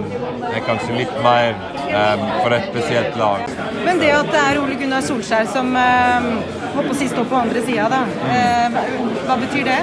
[0.47, 3.49] er kanskje litt mer um, for et spesielt lag.
[3.83, 6.29] Men det at det er Ole Gunnar Solskjær som um,
[6.77, 8.03] håper å si står på andre sida, da.
[8.37, 8.79] Eh,
[9.27, 9.81] hva betyr det?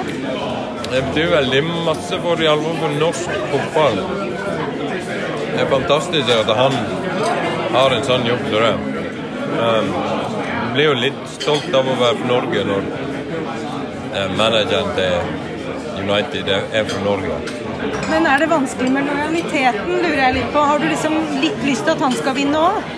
[0.90, 4.00] Det betyr veldig masse for, i alvor for norsk fotball.
[5.50, 6.80] Det er fantastisk at han
[7.76, 8.74] har en sånn jobb som det.
[9.60, 9.92] Um,
[10.70, 13.09] jeg blir jo litt stolt av å være fra Norge når eh,
[14.36, 15.48] manageren til
[16.00, 17.36] United er er fra Norge.
[18.10, 20.64] Men er det vanskelig med lojaliteten, lurer jeg litt på.
[20.72, 22.94] Har du liksom litt lyst til at han skal vinne òg?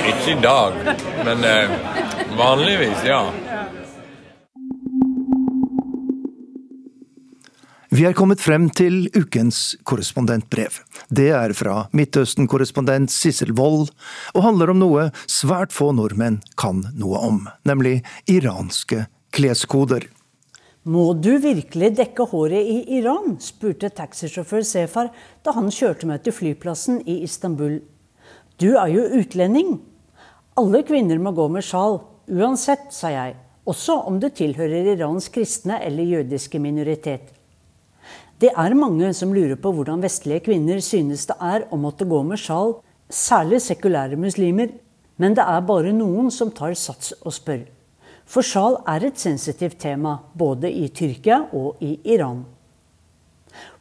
[0.00, 0.76] Ikke i dag,
[1.26, 1.72] men eh,
[2.38, 3.24] vanligvis, ja.
[7.90, 10.78] Vi er kommet frem til ukens korrespondentbrev.
[11.10, 13.90] Det er fra Midtøsten-korrespondent Sissel Wold,
[14.32, 17.98] og handler om noe svært få nordmenn kan noe om, nemlig
[18.30, 20.06] iranske kleskoder.
[20.88, 23.36] Må du virkelig dekke håret i Iran?
[23.42, 25.10] spurte taxisjåfør Sefar
[25.44, 27.80] da han kjørte meg til flyplassen i Istanbul.
[28.60, 29.74] Du er jo utlending.
[30.60, 32.00] Alle kvinner må gå med sjal,
[32.32, 33.36] uansett, sa jeg,
[33.68, 37.28] også om du tilhører Irans kristne eller jødiske minoritet.
[38.40, 42.22] Det er mange som lurer på hvordan vestlige kvinner synes det er å måtte gå
[42.24, 42.78] med sjal,
[43.12, 44.72] særlig sekulære muslimer,
[45.20, 47.66] men det er bare noen som tar sats og spør.
[48.30, 52.44] For sjal er et sensitivt tema både i Tyrkia og i Iran.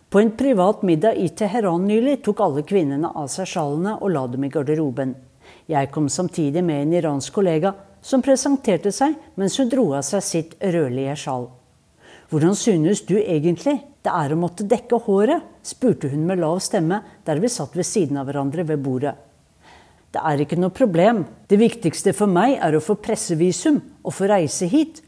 [0.10, 4.24] På en privat middag i Teheran nylig tok alle kvinnene av seg sjalene og la
[4.26, 5.14] dem i garderoben.
[5.70, 10.26] Jeg kom samtidig med en iransk kollega som presenterte seg mens hun dro av seg
[10.26, 11.46] sitt rødlige sjal.
[12.34, 15.46] Hvordan synes du egentlig det er å måtte dekke håret?
[15.62, 19.14] spurte hun med lav stemme der vi satt ved siden av hverandre ved bordet.
[20.10, 21.24] Det er ikke noe problem.
[21.50, 25.04] Det viktigste for meg er å få pressevisum og få reise hit.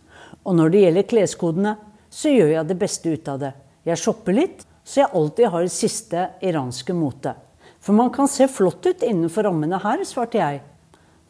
[0.45, 1.75] Og når det gjelder kleskodene,
[2.11, 3.53] så gjør jeg det beste ut av det.
[3.87, 7.33] Jeg shopper litt, så jeg alltid har det siste iranske mote.
[7.81, 10.61] For man kan se flott ut innenfor rammene her, svarte jeg.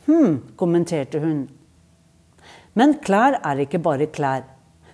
[0.07, 1.45] Hm, kommenterte hun.
[2.75, 4.43] Men klær er ikke bare klær.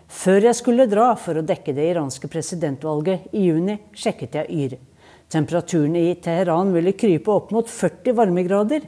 [0.08, 4.78] Før jeg skulle dra for å dekke det iranske presidentvalget i juni, sjekket jeg Yr.
[5.28, 8.86] Temperaturen i Teheran ville krype opp mot 40 varmegrader.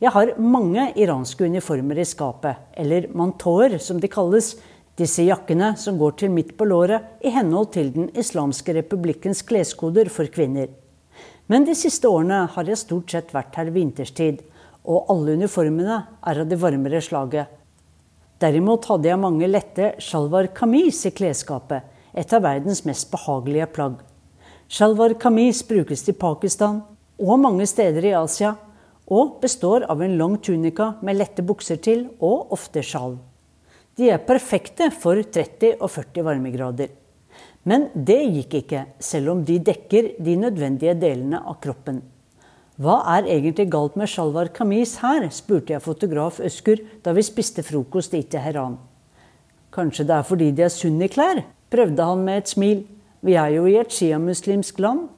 [0.00, 4.54] Jeg har mange iranske uniformer i skapet, eller mantoer som de kalles,
[4.96, 10.08] disse jakkene som går til midt på låret i henhold til Den islamske republikkens kleskoder
[10.08, 10.72] for kvinner.
[11.52, 14.40] Men de siste årene har jeg stort sett vært her vinterstid,
[14.88, 17.44] og alle uniformene er av det varmere slaget.
[18.40, 21.84] Derimot hadde jeg mange lette shalwar kamis i klesskapet,
[22.16, 24.07] et av verdens mest behagelige plagg.
[24.68, 26.82] Shalwar kamis brukes i Pakistan
[27.16, 28.50] og mange steder i Asia,
[29.08, 33.14] og består av en lang tunika med lette bukser til og ofte sjal.
[33.96, 36.90] De er perfekte for 30 og 40 varmegrader.
[37.64, 42.02] Men det gikk ikke, selv om de dekker de nødvendige delene av kroppen.
[42.76, 47.64] Hva er egentlig galt med Shalwar Kamis her, spurte jeg fotograf Øskur da vi spiste
[47.64, 48.76] frokost i Teheran.
[49.72, 51.42] Kanskje det er fordi de er sunniklær,
[51.72, 52.84] prøvde han med et smil.
[53.20, 55.08] Vi er jo i et sjiamuslimsk land.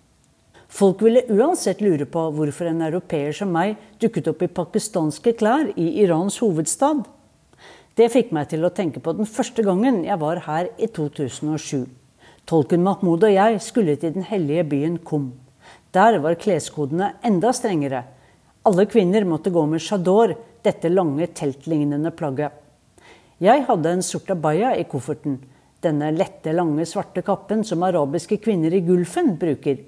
[0.71, 5.73] Folk ville uansett lure på hvorfor en europeer som meg dukket opp i pakistanske klær
[5.75, 7.03] i Irans hovedstad.
[7.99, 11.85] Det fikk meg til å tenke på den første gangen jeg var her i 2007.
[12.49, 15.33] Tolken Mahmoud og jeg skulle til den hellige byen Kum.
[15.93, 18.05] Der var kleskodene enda strengere.
[18.65, 22.55] Alle kvinner måtte gå med chador, dette lange, teltlignende plagget.
[23.41, 25.39] Jeg hadde en sort abaya i kofferten.
[25.81, 29.79] Denne lette, lange, svarte kappen som arabiske kvinner i Gulfen bruker.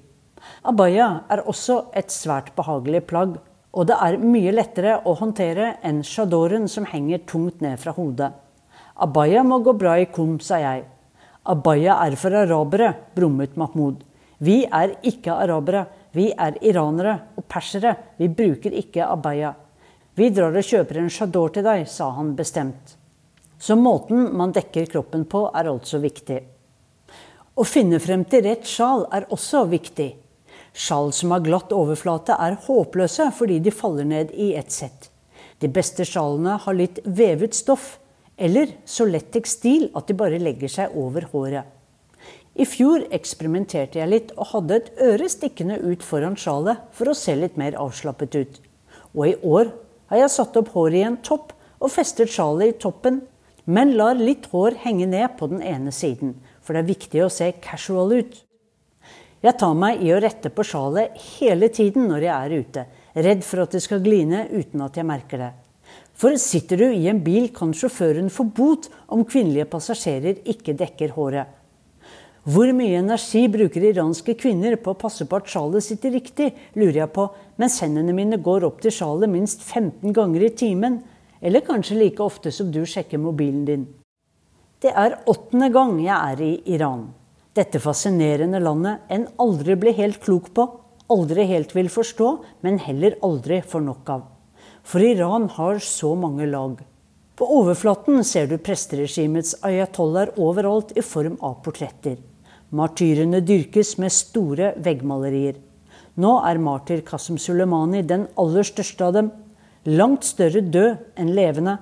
[0.65, 3.35] Abaya er også et svært behagelig plagg,
[3.73, 8.31] og det er mye lettere å håndtere enn shadoren som henger tungt ned fra hodet.
[9.05, 10.83] Abaya må gå bra i kum, sa jeg.
[11.45, 14.01] Abaya er for arabere, brummet Mahmoud.
[14.43, 19.53] Vi er ikke arabere, vi er iranere og persere, vi bruker ikke abaya.
[20.17, 22.97] Vi drar og kjøper en chador til deg, sa han bestemt.
[23.59, 26.41] Så måten man dekker kroppen på, er altså viktig.
[27.53, 30.09] Å finne frem til rett sjal er også viktig.
[30.73, 35.11] Sjal som har glatt overflate, er håpløse fordi de faller ned i ett sett.
[35.61, 37.99] De beste sjalene har litt vevet stoff,
[38.35, 41.69] eller så lett tekstil at de bare legger seg over håret.
[42.53, 47.17] I fjor eksperimenterte jeg litt og hadde et øre stikkende ut foran sjalet for å
[47.17, 48.59] se litt mer avslappet ut.
[49.13, 49.71] Og i år
[50.11, 53.23] har jeg satt opp håret i en topp og festet sjalet i toppen,
[53.65, 57.31] men lar litt hår henge ned på den ene siden, for det er viktig å
[57.31, 58.39] se casual ut.
[59.43, 62.85] Jeg tar meg i å rette på sjalet hele tiden når jeg er ute,
[63.25, 65.51] redd for at det skal gline uten at jeg merker det.
[66.15, 71.15] For sitter du i en bil, kan sjåføren få bot om kvinnelige passasjerer ikke dekker
[71.17, 71.59] håret.
[72.43, 77.05] Hvor mye energi bruker iranske kvinner på å passe på at sjalet sitter riktig, lurer
[77.05, 80.99] jeg på, mens hendene mine går opp til sjalet minst 15 ganger i timen,
[81.43, 83.83] eller kanskje like ofte som du sjekker mobilen din.
[84.79, 87.09] Det er åttende gang jeg er i Iran.
[87.55, 90.65] Dette fascinerende landet en aldri blir helt klok på,
[91.11, 92.29] aldri helt vil forstå,
[92.65, 94.23] men heller aldri får nok av.
[94.83, 96.79] For Iran har så mange lag.
[97.35, 102.17] På overflaten ser du presteregimets ayatollaher overalt i form av portretter.
[102.73, 105.59] Martyrene dyrkes med store veggmalerier.
[106.17, 109.31] Nå er martyr Qasem Soleimani den aller største av dem.
[109.83, 111.73] Langt større død enn levende.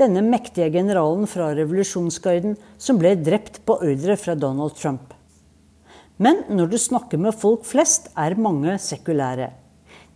[0.00, 5.10] Denne mektige generalen fra revolusjonsguiden som ble drept på ordre fra Donald Trump.
[6.16, 9.50] Men når du snakker med folk flest, er mange sekulære.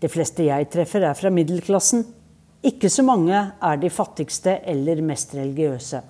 [0.01, 2.07] De fleste jeg treffer, er fra middelklassen.
[2.65, 6.01] Ikke så mange er de fattigste eller mest religiøse.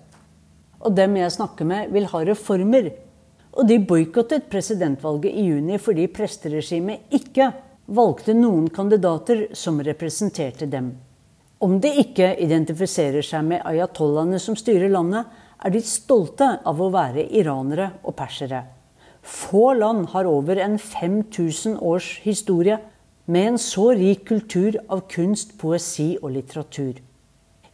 [0.87, 2.93] Og dem jeg snakker med, vil ha reformer.
[3.57, 7.51] Og de boikottet presidentvalget i juni fordi presteregimet ikke
[7.99, 10.95] valgte noen kandidater som representerte dem.
[11.59, 15.25] Om de ikke identifiserer seg med ayatollahene som styrer landet,
[15.65, 18.61] er de stolte av å være iranere og persere.
[19.27, 22.77] Få land har over en 5000 års historie
[23.27, 27.01] med en så rik kultur av kunst, poesi og litteratur.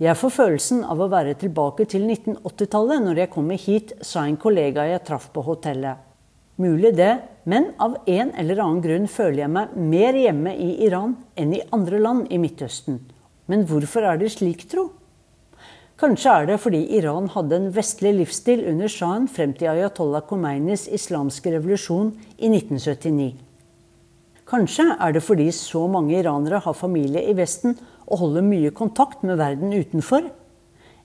[0.03, 4.39] Jeg får følelsen av å være tilbake til 1980-tallet når jeg kommer hit, sa en
[4.41, 5.99] kollega jeg traff på hotellet.
[6.63, 7.13] Mulig det,
[7.51, 11.63] men av en eller annen grunn føler jeg meg mer hjemme i Iran enn i
[11.75, 13.01] andre land i Midtøsten.
[13.53, 14.89] Men hvorfor er det slik, tro?
[16.01, 20.87] Kanskje er det fordi Iran hadde en vestlig livsstil under sjahen frem til Ayatollah Khomeinis
[20.89, 23.35] islamske revolusjon i 1979.
[24.49, 27.77] Kanskje er det fordi så mange iranere har familie i Vesten
[28.09, 30.33] og holder mye kontakt med verden utenfor?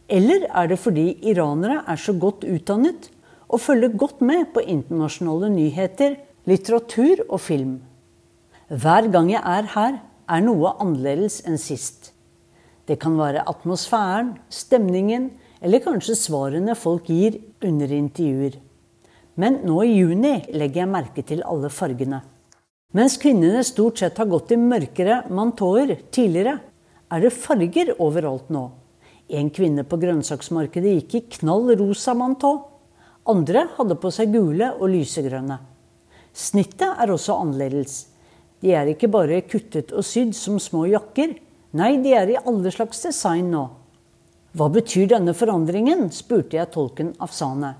[0.08, 3.12] Eller er det fordi iranere er så godt utdannet
[3.52, 6.16] og følger godt med på internasjonale nyheter,
[6.48, 7.82] litteratur og film?
[8.72, 12.07] Hver gang jeg er her, er noe annerledes enn sist.
[12.88, 15.32] Det kan være atmosfæren, stemningen
[15.62, 17.36] eller kanskje svarene folk gir
[17.66, 18.56] under intervjuer.
[19.38, 22.22] Men nå i juni legger jeg merke til alle fargene.
[22.96, 26.56] Mens kvinnene stort sett har gått i mørkere mantoer tidligere,
[27.12, 28.64] er det farger overalt nå.
[29.28, 32.54] En kvinne på grønnsaksmarkedet gikk i knall rosa mantå.
[33.28, 35.58] Andre hadde på seg gule og lysegrønne.
[36.32, 38.06] Snittet er også annerledes.
[38.64, 41.36] De er ikke bare kuttet og sydd som små jakker,
[41.78, 43.66] Nei, de er i alle slags design nå.
[44.58, 46.08] Hva betyr denne forandringen?
[46.16, 47.76] spurte jeg tolken Afsane.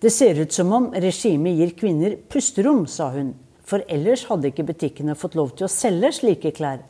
[0.00, 3.34] Det ser ut som om regimet gir kvinner pusterom, sa hun.
[3.68, 6.84] For ellers hadde ikke butikkene fått lov til å selge slike klær.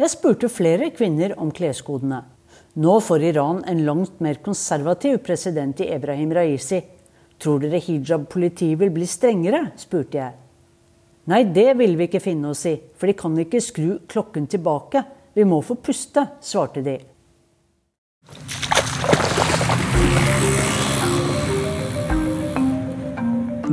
[0.00, 2.22] Jeg spurte flere kvinner om kleskodene.
[2.80, 6.80] Nå får Iran en langt mer konservativ president i Ebrahim Raisi.
[7.38, 9.66] Tror dere hijab-politiet vil bli strengere?
[9.76, 10.32] spurte jeg.
[11.30, 15.04] Nei, det vil vi ikke finne oss i, for de kan ikke skru klokken tilbake.
[15.34, 16.94] Vi må få puste, svarte de.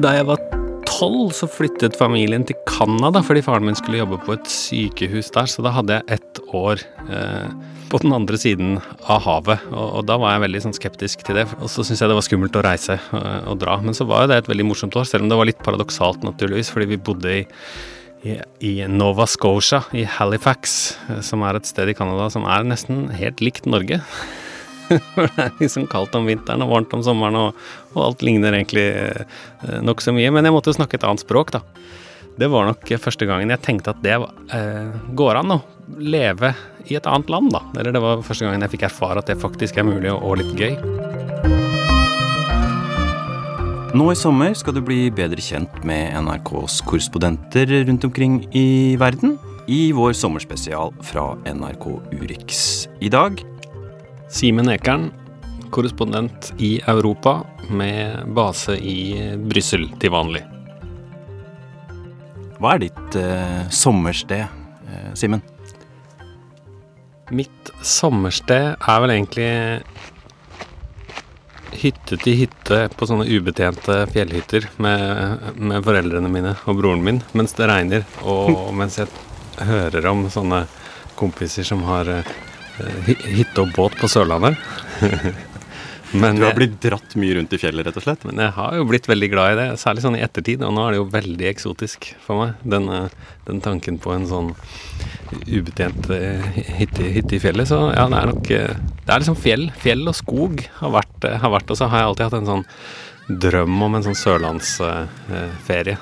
[0.02, 0.42] Da jeg var
[0.90, 5.52] tolv, så flyttet familien til Canada fordi faren min skulle jobbe på et sykehus der,
[5.52, 7.54] så da hadde jeg ett år eh,
[7.94, 11.44] på den andre siden av havet, og, og da var jeg veldig sånn skeptisk til
[11.44, 11.46] det.
[11.60, 13.78] Og så syntes jeg det var skummelt å reise og, og dra.
[13.86, 16.26] Men så var jo det et veldig morsomt år, selv om det var litt paradoksalt,
[16.26, 17.44] naturligvis, fordi vi bodde i
[18.24, 23.08] i, Nova Scotia, i Halifax, eh, som er et sted i Canada som er nesten
[23.18, 24.02] helt likt Norge.
[24.92, 27.66] det er liksom kaldt om vinteren og varmt om sommeren, og,
[27.96, 30.32] og alt ligner egentlig eh, nokså mye.
[30.34, 31.64] Men jeg måtte jo snakke et annet språk, da.
[32.40, 35.62] Det var nok første gangen jeg tenkte at det eh, går an å
[36.00, 36.54] leve
[36.88, 37.66] i et annet land, da.
[37.78, 40.42] Eller det var første gangen jeg fikk erfare at det faktisk er mulig og, og
[40.42, 41.31] litt gøy.
[43.92, 49.34] Nå i sommer skal du bli bedre kjent med NRKs korrespondenter rundt omkring i verden
[49.68, 52.62] i vår sommerspesial fra NRK Urix.
[53.04, 53.42] I dag
[54.32, 55.10] Simen Ekern,
[55.76, 58.96] korrespondent i Europa med base i
[59.52, 60.46] Brussel til vanlig.
[62.64, 64.48] Hva er ditt eh, sommersted,
[64.88, 65.44] eh, Simen?
[67.28, 69.52] Mitt sommersted er vel egentlig
[71.72, 77.56] hytte til hytte på sånne ubetjente fjellhytter med, med, foreldrene mine og broren min mens
[77.58, 79.10] det regner, og mens jeg
[79.68, 80.66] hører om sånne
[81.20, 82.34] kompiser som har uh,
[83.08, 84.58] hytte og båt på Sørlandet.
[86.12, 88.24] Men, du har blitt dratt mye rundt i fjellet, rett og slett?
[88.28, 90.64] Men jeg har jo blitt veldig glad i det, særlig sånn i ettertid.
[90.68, 92.90] Og nå er det jo veldig eksotisk for meg, den,
[93.48, 94.52] den tanken på en sånn
[95.48, 96.44] ubetjent eh,
[96.82, 97.70] hytte, hytte, i fjellet.
[97.72, 99.66] Så ja, det er nok eh, Det er liksom fjell.
[99.82, 102.52] Fjell og skog har vært, eh, har vært og så har jeg alltid hatt en
[102.52, 102.68] sånn
[103.48, 105.98] drøm om en sånn sørlandsferie.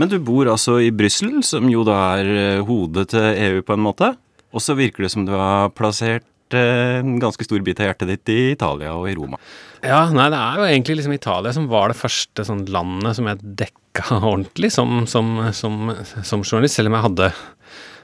[0.00, 3.84] Men du bor altså i Brussel, som jo da er hodet til EU på en
[3.84, 4.14] måte.
[4.52, 6.24] Og så virker det som du har plassert
[6.58, 9.40] en ganske stor bit av hjertet ditt i Italia og i Roma.
[9.82, 13.26] Ja, nei, det er jo egentlig liksom Italia som var det første sånn landet som
[13.30, 15.90] jeg dekka ordentlig som, som, som,
[16.22, 17.32] som journalist, selv om jeg hadde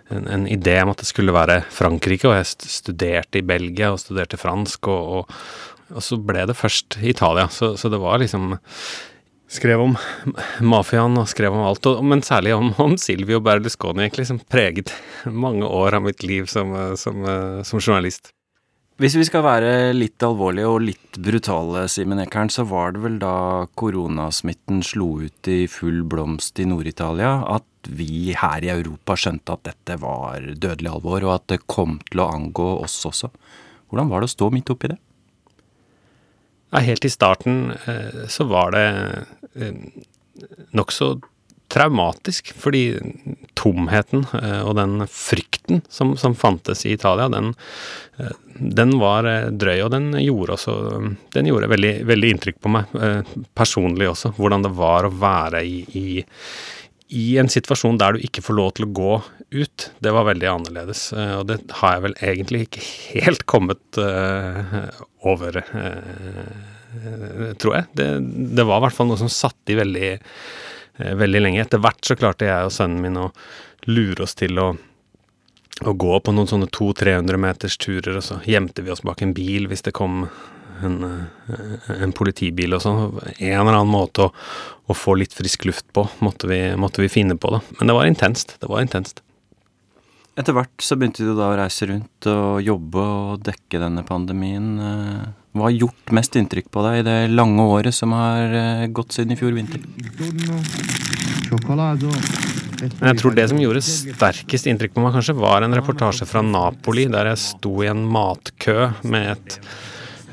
[0.09, 4.01] en, en, idé om at det skulle være Frankrike, og jeg studerte i Belgia og
[4.03, 5.36] studerte fransk, og, og,
[5.94, 7.49] og så ble det først Italia.
[7.53, 8.57] Så, så, det var liksom
[9.49, 9.94] Skrev om
[10.61, 14.92] mafiaen og skrev om alt, og, men særlig om, om Silvio Berlusconi, egentlig, som preget
[15.44, 17.24] mange år av mitt liv som, som,
[17.64, 18.28] som journalist.
[18.99, 23.20] Hvis vi skal være litt alvorlige og litt brutale, Simen Ekern, så var det vel
[23.22, 29.55] da koronasmitten slo ut i full blomst i Nord-Italia at vi her i Europa skjønte
[29.55, 33.30] at dette var dødelig alvor, og at det kom til å angå oss også.
[33.86, 34.99] Hvordan var det å stå midt oppi det?
[36.74, 38.86] Helt i starten eh, så var det
[39.62, 39.78] eh,
[40.74, 41.14] nokså
[41.69, 42.83] traumatisk, fordi
[43.59, 47.53] tomheten eh, og den frykten som, som fantes i Italia, den,
[48.16, 50.77] eh, den, var eh, drøy, og den gjorde også
[51.35, 52.99] Den gjorde veldig, veldig inntrykk på meg
[53.57, 56.23] personlig også, hvordan det var å være i, i,
[57.19, 59.12] i en situasjon der du ikke får lov til å gå
[59.59, 59.91] ut.
[60.05, 62.83] Det var veldig annerledes, og det har jeg vel egentlig ikke
[63.14, 64.01] helt kommet
[65.25, 65.57] over,
[67.57, 67.89] tror jeg.
[67.97, 68.09] Det,
[68.59, 70.11] det var i hvert fall noe som satt i veldig
[70.99, 71.62] veldig lenge.
[71.62, 73.30] Etter hvert så klarte jeg og sønnen min å
[73.88, 74.68] lure oss til å,
[75.84, 79.34] å gå på noen sånne 200-300 meters turer, og så gjemte vi oss bak en
[79.36, 80.26] bil hvis det kom
[80.84, 83.01] en, eh, en politibil og sånn.
[83.38, 84.32] En eller annen måte å,
[84.86, 87.62] å, få litt frisk luft på måtte vi, måtte vi finne på, da.
[87.78, 88.57] Men det var intenst.
[88.62, 89.22] Det var intenst.
[90.38, 94.76] Etter hvert så begynte du da å reise rundt og jobbe og dekke denne pandemien.
[95.57, 99.16] Hva har gjort mest inntrykk på deg i det lange året som har eh, gått
[99.16, 99.84] siden i fjor vinter?
[102.78, 107.09] Jeg tror det som gjorde sterkest inntrykk på meg, kanskje, var en reportasje fra Napoli,
[107.11, 109.61] der jeg sto i en matkø med et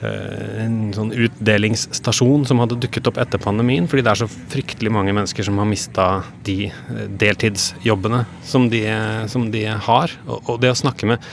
[0.04, 4.92] Eh, en sånn utdelingsstasjon som hadde dukket opp etter pandemien, fordi det er så fryktelig
[4.92, 6.08] mange mennesker som har mista
[6.48, 8.84] de eh, deltidsjobbene som de,
[9.32, 10.16] som de har.
[10.28, 11.30] Og, og, det å snakke med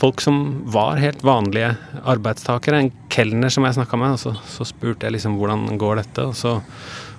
[0.00, 1.74] folk som var helt vanlige
[2.04, 6.02] arbeidstakere, en kelner som jeg snakka med, og så, så, spurte jeg liksom hvordan går
[6.02, 6.58] dette, og så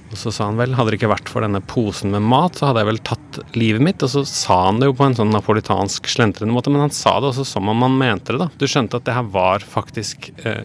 [0.08, 2.70] og så sa han vel, hadde det ikke vært for denne posen med mat, så
[2.70, 4.04] hadde jeg vel tatt livet mitt.
[4.06, 7.18] Og så sa han det jo på en sånn napolitansk slentrende måte, men han sa
[7.20, 8.48] det også som om han mente det, da.
[8.56, 10.64] Du skjønte at det her var faktisk eh,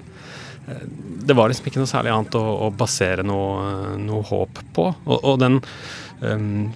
[0.62, 0.84] eh
[1.22, 4.86] Det var liksom ikke noe særlig annet å, å basere noe, noe, håp på.
[5.06, 5.58] Og, og den
[6.20, 6.70] um,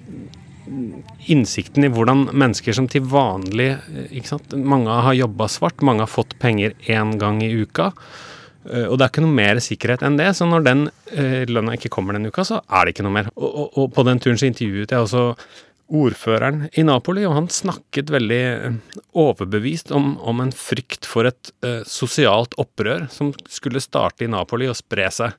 [1.30, 3.72] innsikten i hvordan mennesker som til vanlig
[4.10, 7.92] ikke sant, Mange har jobba svart, mange har fått penger én gang i uka.
[8.66, 10.32] Uh, og det er ikke noe mer sikkerhet enn det.
[10.36, 13.30] Så når den uh, lønna ikke kommer den uka, så er det ikke noe mer.
[13.36, 15.24] Og, og, og på den turen så intervjuet jeg også
[15.86, 18.42] ordføreren i Napoli, og han snakket veldig
[19.14, 24.66] overbevist om, om en frykt for et uh, sosialt opprør som skulle starte i Napoli
[24.70, 25.36] og spre seg.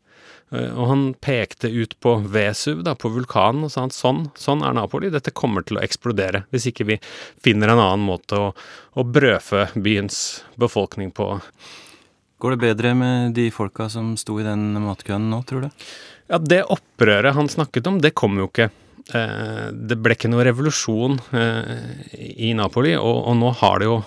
[0.51, 4.63] Eh, og han pekte ut på Vesuv, da, på vulkanen, og sa at sånn, sånn
[4.65, 6.99] er Napoli, dette kommer til å eksplodere hvis ikke vi
[7.43, 8.53] finner en annen måte å,
[8.97, 10.21] å brødfø byens
[10.59, 11.33] befolkning på.
[12.37, 15.87] Går det bedre med de folka som sto i den matkøen nå, tror du?
[16.27, 18.69] Ja, det opprøret han snakket om, det kom jo ikke.
[19.15, 22.09] Eh, det ble ikke noe revolusjon eh,
[22.43, 24.01] i Napoli, og, og, nå har det jo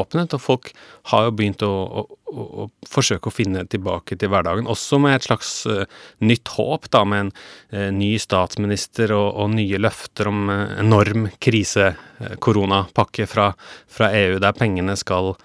[0.00, 0.72] åpnet, og folk
[1.12, 2.02] har jo begynt å, å,
[2.34, 4.66] å, forsøke å finne tilbake til hverdagen.
[4.70, 5.84] Også med et slags uh,
[6.26, 13.52] nytt håp, da, med en ny statsminister og, og, nye løfter om enorm krise-koronapakke fra,
[13.86, 15.36] fra, EU, der pengene skal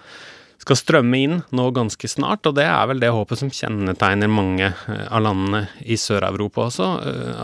[0.66, 4.72] skal strømme inn nå ganske snart, og det er vel det håpet som kjennetegner mange
[4.88, 6.88] av landene i Sør-Europa også,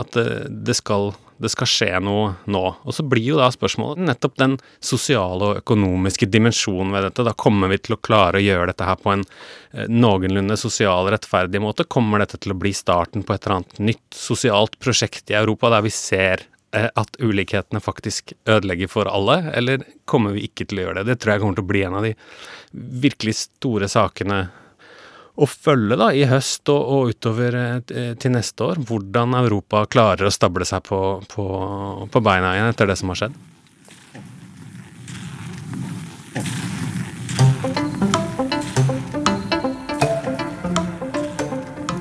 [0.00, 0.18] at
[0.50, 1.12] det skal
[1.42, 2.62] det skal skje noe nå.
[2.86, 7.26] Og så blir jo da spørsmålet nettopp den sosiale og økonomiske dimensjonen ved dette.
[7.26, 11.10] Da kommer vi til å klare å gjøre dette her på en eh, noenlunde sosial,
[11.12, 11.88] rettferdig måte.
[11.90, 15.72] Kommer dette til å bli starten på et eller annet nytt sosialt prosjekt i Europa
[15.74, 20.80] der vi ser eh, at ulikhetene faktisk ødelegger for alle, eller kommer vi ikke til
[20.80, 21.10] å gjøre det?
[21.10, 22.16] Det tror jeg kommer til å bli en av de
[23.02, 24.44] virkelig store sakene
[25.32, 30.28] å følge da i høst og, og utover eh, til neste år hvordan Europa klarer
[30.28, 30.98] å stable seg på,
[31.32, 31.46] på,
[32.12, 33.40] på beina igjen etter det som har skjedd.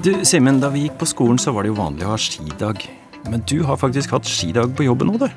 [0.02, 2.88] Du, Simen, da vi gikk på skolen, så var det jo vanlig å ha skidag.
[3.30, 5.28] Men du har faktisk hatt skidag på jobben nå, du.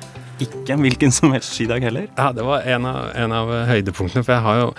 [0.41, 2.07] Ikke en hvilken som helst skidag heller.
[2.17, 4.71] Ja, det var en av, en av høydepunktene, for jeg har jo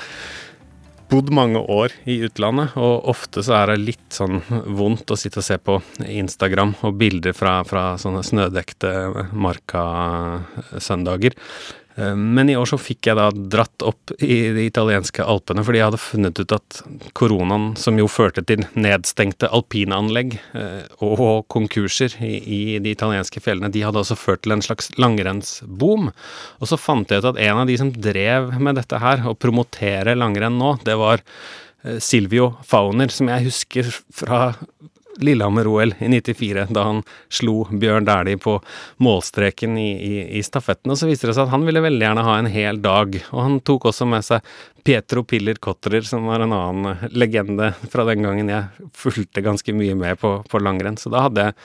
[1.11, 5.41] bodd mange år i utlandet, og ofte så er det litt sånn vondt å sitte
[5.43, 8.93] og se på Instagram og bilder fra, fra sånne snødekte
[9.33, 11.33] marka-søndager.
[11.97, 15.80] Eh, men i år så fikk jeg da dratt opp i de italienske alpene, fordi
[15.80, 16.80] jeg hadde funnet ut at
[17.16, 23.84] koronaen, som jo førte til nedstengte alpinanlegg eh, og konkurser i, de italienske fjellene, de
[23.86, 26.11] hadde også ført til en slags langrennsboom.
[26.61, 29.36] Og så fant jeg ut at en av de som drev med dette her, å
[29.38, 34.51] promotere langrenn nå, det var eh, Silvio Fauner, som jeg husker fra
[35.21, 37.03] Lillehammer-OL i 94, da han
[37.33, 38.59] slo Bjørn Dæhlie på
[39.03, 40.93] målstreken i, i, i, stafetten.
[40.93, 43.19] Og så viste det seg at han ville veldig gjerne ha en hel dag.
[43.33, 44.47] Og han tok også med seg
[44.87, 49.97] Pietro Piller Kotterer, som var en annen legende fra den gangen jeg fulgte ganske mye
[49.99, 50.99] med på, på langrenn.
[51.01, 51.57] Så da hadde jeg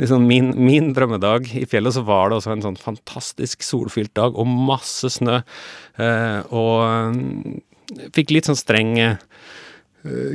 [0.00, 4.38] liksom min, min, drømmedag i fjellet, så var det også en sånn fantastisk solfylt dag
[4.38, 5.42] og masse snø.
[6.00, 9.71] Eh, og mm, fikk litt sånn streng eh, Eh,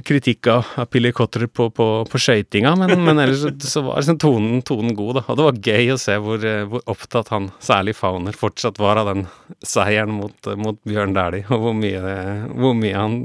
[0.07, 0.67] kritikk av,
[1.13, 5.25] Cotter på, på, på skøytinga, men, men, ellers så var liksom tonen, tonen, god, da.
[5.27, 9.01] Og det var gøy å se hvor, eh, hvor, opptatt han, særlig Fauner, fortsatt var
[9.01, 9.25] av den
[9.65, 12.15] seieren mot, mot Bjørn Dæhlie, og hvor mye,
[12.55, 13.19] hvor mye han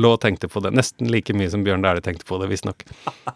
[0.00, 0.72] lå og tenkte på det.
[0.76, 2.84] Nesten like mye som Bjørn Dæhlie tenkte på det, visstnok.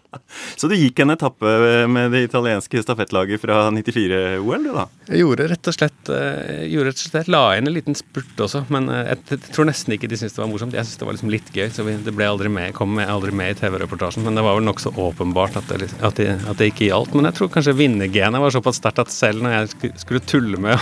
[0.60, 1.52] Så du gikk en etappe
[1.90, 4.86] med det italienske stafettlaget fra 94-OL, du da?
[5.10, 8.42] Jeg gjorde rett og slett eh, gjorde rett og slett, La inn en liten spurt
[8.46, 10.76] også, men eh, jeg, jeg tror nesten ikke de syntes det var morsomt.
[10.76, 13.34] Jeg syntes det var liksom litt gøy, så vi, det ble aldri med, kom aldri
[13.36, 14.26] med i TV-reportasjen.
[14.26, 17.16] Men det var vel nokså åpenbart at det, at, det, at det ikke gjaldt.
[17.16, 20.76] Men jeg tror kanskje vinnergenet var såpass sterkt at selv når jeg skulle tulle med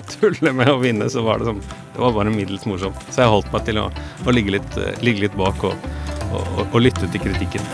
[0.14, 3.00] tulle med å vinne, så var det sånn Det var bare middels morsomt.
[3.10, 3.84] Så jeg holdt meg til å,
[4.26, 5.74] å ligge, litt, uh, ligge, litt, bak og,
[6.32, 7.62] og, og, lytte til kritikken.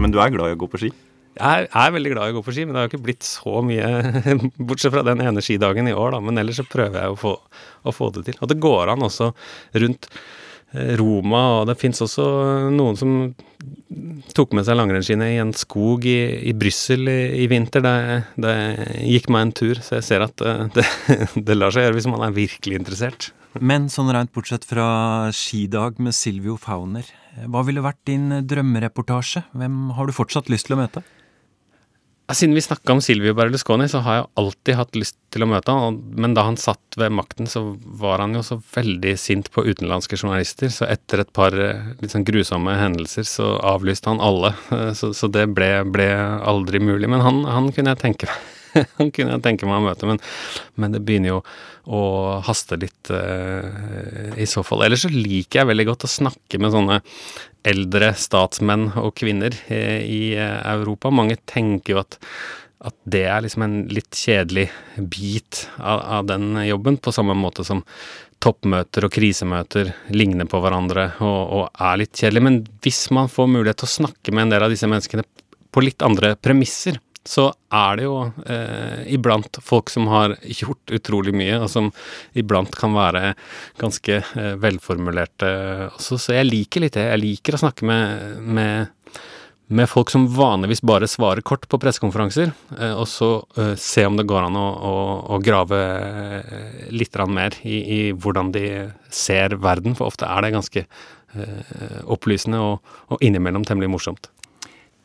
[0.00, 0.90] men du er glad i å gå på ski?
[1.34, 3.26] Jeg er veldig glad i å gå på ski, men det har jo ikke blitt
[3.26, 3.86] så mye,
[4.68, 6.18] bortsett fra den ene skidagen i år, da.
[6.22, 7.32] Men ellers så prøver jeg å få,
[7.82, 8.36] å få det til.
[8.38, 9.26] Og det går an også
[9.82, 10.14] rundt Eh,
[10.98, 12.24] Roma, og det fins også
[12.74, 13.12] noen som
[14.34, 16.18] tok med seg langrennsskiene i en skog i,
[16.50, 17.84] i Brussel i, i, vinter.
[17.84, 17.94] Det,
[18.42, 18.54] det
[19.06, 20.86] gikk meg en tur, så jeg ser at eh, det,
[21.36, 23.30] det, lar seg gjøre hvis man er virkelig interessert.
[23.62, 24.86] Men sånn rent bortsett fra
[25.34, 27.06] skidag med Silvio Fauner,
[27.50, 29.44] hva ville vært din drømmereportasje?
[29.54, 31.04] Hvem har du fortsatt lyst til å møte?
[32.32, 35.74] Siden vi snakka om Silvio Berlusconi, så har jeg alltid hatt lyst til å møte
[35.76, 35.98] han.
[36.16, 40.16] Men da han satt ved makten, så var han jo så veldig sint på utenlandske
[40.16, 40.72] journalister.
[40.72, 44.54] Så etter et par eh, litt sånn grusomme hendelser, så avlyste han alle.
[44.98, 46.08] Så, så det ble, ble,
[46.46, 47.08] aldri mulig.
[47.10, 50.20] Men han, han kunne jeg tenke meg han kunne jeg tenke meg å møte, men,
[50.80, 51.38] men, det begynner jo
[51.84, 52.02] å
[52.46, 54.86] haste litt uh, i så fall.
[54.86, 57.00] Ellers så liker jeg veldig godt å snakke med sånne
[57.64, 61.12] eldre statsmenn og kvinner uh, i uh, Europa.
[61.12, 62.20] Mange tenker jo at
[62.84, 64.66] at det er liksom en litt kjedelig
[65.08, 67.80] bit av, av den jobben, på samme måte som
[68.44, 72.44] toppmøter og krisemøter ligner på hverandre og, og, er litt kjedelig.
[72.44, 75.24] Men hvis man får mulighet til å snakke med en del av disse menneskene
[75.74, 81.32] på litt andre premisser, så er det jo eh, iblant folk som har gjort utrolig
[81.36, 81.88] mye, og som
[82.36, 83.32] iblant kan være
[83.80, 85.54] ganske eh, velformulerte
[85.94, 86.20] også.
[86.20, 87.08] Så jeg liker litt det.
[87.08, 88.92] Jeg liker å snakke med, med
[89.66, 94.18] med folk som vanligvis bare svarer kort på pressekonferanser, eh, og så uh, se om
[94.18, 94.94] det går an å, å,
[95.34, 98.66] å grave uh, litt mer i, i, hvordan de
[99.08, 104.28] ser verden, for ofte er det ganske uh, opplysende og, og, innimellom temmelig morsomt.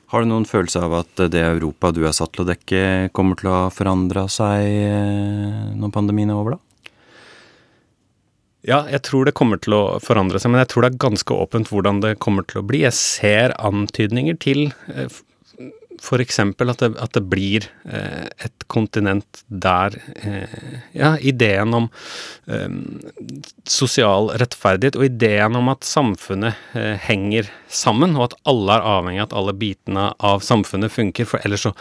[0.09, 3.37] Har du noen følelse av at det Europa du er satt til å dekke, kommer
[3.37, 6.63] til å forandre seg når pandemien er over, da?
[8.67, 11.35] Ja, jeg tror det kommer til å forandre seg, men jeg tror det er ganske
[11.45, 12.81] åpent hvordan det kommer til å bli.
[12.83, 15.07] Jeg ser antydninger til eh,
[16.01, 16.39] f.eks.
[16.39, 21.89] At, at det blir eh, et kontinent der eh, Ja, ideen om
[22.47, 22.69] eh,
[23.69, 29.23] sosial rettferdighet og ideen om at samfunnet eh, henger sammen, og at alle er avhengig
[29.23, 31.73] av at alle bitene av samfunnet funker, for ellers så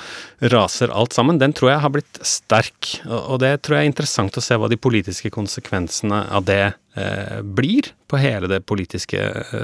[0.53, 2.99] raser alt sammen, den tror jeg har blitt sterk.
[3.07, 6.62] Og, og det tror jeg er interessant å se hva de politiske konsekvensene av det
[7.43, 9.21] blir på hele det politiske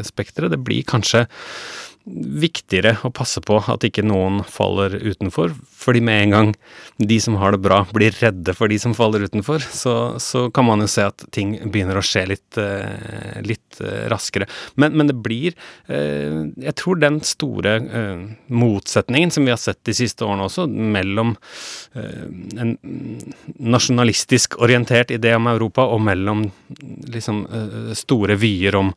[0.07, 0.53] spekteret.
[0.53, 1.25] Det blir kanskje
[2.05, 6.51] viktigere å passe på at ikke noen faller utenfor, fordi med en gang
[7.01, 10.69] de som har det bra, blir redde for de som faller utenfor, så, så kan
[10.69, 14.49] man jo se at ting begynner å skje litt, eh, litt eh, raskere.
[14.77, 15.55] Men, men, det blir
[15.89, 17.75] eh, Jeg tror den store
[18.53, 21.35] motsetningen som vi har sett de siste årene også, mellom
[21.95, 22.75] en
[23.59, 26.47] nasjonalistisk orientert idé om Europa og mellom
[27.25, 28.93] liksom store vyer om,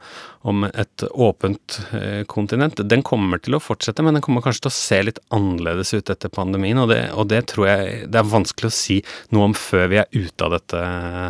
[0.48, 1.80] om et åpent
[2.28, 5.94] kontinent, den kommer til å fortsette, men den kommer kanskje til å se litt annerledes
[5.96, 6.80] ut etter pandemien.
[6.84, 9.00] Og det, og det tror jeg det er vanskelig å si
[9.32, 10.84] noe om før vi er ute av dette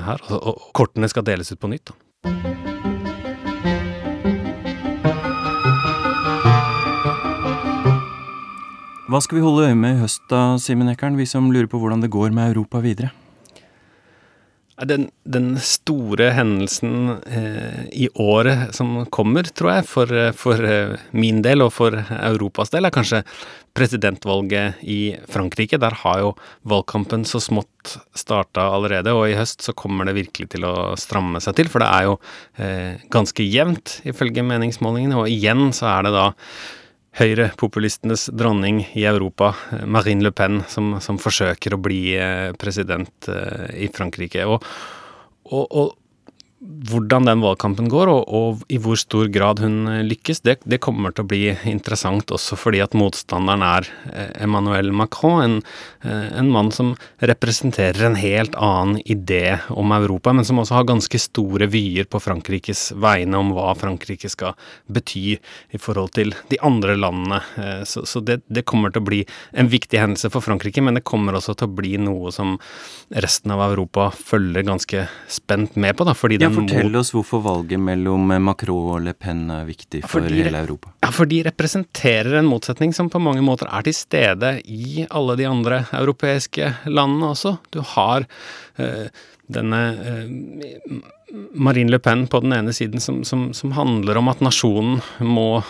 [0.09, 0.27] her.
[0.33, 1.91] Og, kortene skal deles ut på nytt.
[1.91, 1.97] da.
[9.07, 11.79] Hva skal vi holde øye med i høst da, Simen Ekern, vi som lurer på
[11.79, 13.13] hvordan det går med Europa videre?
[14.86, 21.41] Den, den, store hendelsen eh, i året som kommer, tror jeg, for, for, eh, min
[21.41, 23.23] del og for Europas del, er kanskje
[23.78, 25.80] presidentvalget i Frankrike.
[25.82, 26.32] Der har jo
[26.69, 31.41] valgkampen så smått starta allerede, og i høst så kommer det virkelig til å stramme
[31.41, 31.73] seg til.
[31.73, 32.17] For det er jo
[32.61, 36.28] eh, ganske jevnt, ifølge meningsmålingene, og igjen så er det da
[37.18, 39.53] høyrepopulistenes dronning i Europa,
[39.86, 44.45] Marine Le Pen, som, som forsøker å bli eh, president eh, i Frankrike.
[44.45, 44.66] Og,
[45.49, 45.95] og, og
[46.68, 50.82] hvordan den valgkampen går, og, og, i hvor stor grad hun eh, lykkes, det, det,
[50.84, 55.55] kommer til å bli interessant også fordi at motstanderen er eh, Emmanuel Macron, en,
[56.03, 56.93] eh, en, mann som
[57.24, 62.22] representerer en helt annen idé om Europa, men som også har ganske store vyer på
[62.24, 64.57] Frankrikes vegne om hva Frankrike skal
[64.91, 67.39] bety i forhold til de andre landene.
[67.88, 69.20] Så, så det, det, kommer til å bli
[69.57, 72.55] en viktig hendelse for Frankrike, men det kommer også til å bli noe som
[73.24, 77.82] resten av Europa følger ganske spent med på, da, fordi den Fortell oss hvorfor valget
[77.82, 80.93] mellom Macron og Le Pen er viktig for fordi, hele Europa.
[81.05, 85.38] Ja, For de representerer en motsetning som på mange måter er til stede i alle
[85.39, 87.58] de andre europeiske landene også.
[87.74, 88.26] Du har
[88.80, 89.05] øh,
[89.53, 91.03] denne øh,
[91.53, 95.62] Marine Le Pen på den ene siden som, som, som, handler om at nasjonen må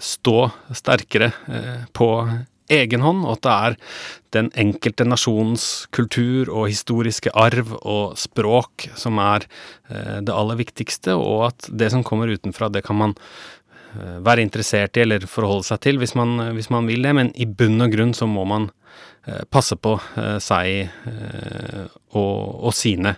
[0.00, 1.32] stå sterkere
[1.92, 2.10] på
[2.72, 3.76] egen hånd, og at det er
[4.36, 9.46] den enkelte nasjonens kultur og historiske arv og språk som er
[9.90, 13.16] eh, det aller viktigste, og at det som kommer utenfra, det kan man
[13.96, 17.32] eh, være interessert i eller forholde seg til hvis man, hvis man vil det, men
[17.34, 18.70] i bunn og grunn så må man
[19.50, 21.86] passe på eh, seg eh,
[22.16, 23.16] og, og, sine.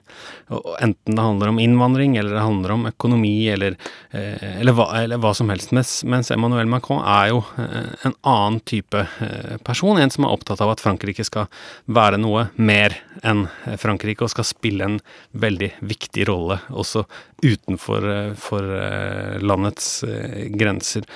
[0.80, 3.76] enten det handler om innvandring, eller det handler om økonomi, eller,
[4.10, 5.70] eller, hva, eller hva, som helst.
[5.76, 9.04] Mens, mens, Emmanuel Macron er jo en annen type
[9.68, 10.00] person.
[10.00, 11.46] En som er opptatt av at Frankrike skal
[11.86, 13.44] være noe mer enn
[13.78, 14.98] Frankrike, og skal spille en
[15.30, 17.04] veldig viktig rolle også
[17.44, 18.08] utenfor
[19.44, 19.92] landets
[20.58, 21.06] grenser.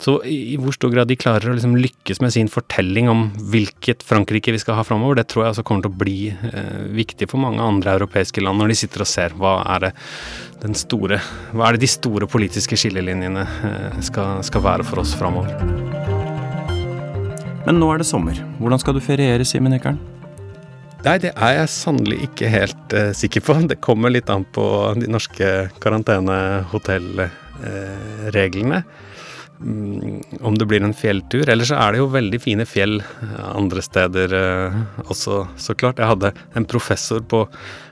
[0.00, 4.00] Så i, hvor stor grad de klarer å liksom lykkes med sin fortelling om hvilket
[4.06, 7.28] Frankrike vi skal ha framover, det tror jeg altså kommer til å bli eh, viktig
[7.28, 9.92] for mange andre europeiske land når de sitter og ser hva er det
[10.60, 11.16] den store
[11.56, 15.52] Hva er det de store politiske skillelinjene eh, skal, skal, være for oss framover.
[17.66, 18.36] Men nå er det sommer.
[18.56, 20.00] Hvordan skal du feriere, Simen Ekern?
[21.04, 23.54] Nei, det er jeg sannelig ikke helt eh, sikker på.
[23.68, 28.78] Det kommer litt an på de norske karantenehotellreglene.
[28.80, 28.84] Mm,
[29.60, 31.44] om det blir en fjelltur.
[31.48, 32.98] Eller så er det jo veldig fine fjell
[33.50, 34.34] andre steder
[35.06, 36.00] også, så klart.
[36.00, 37.44] Jeg hadde en professor på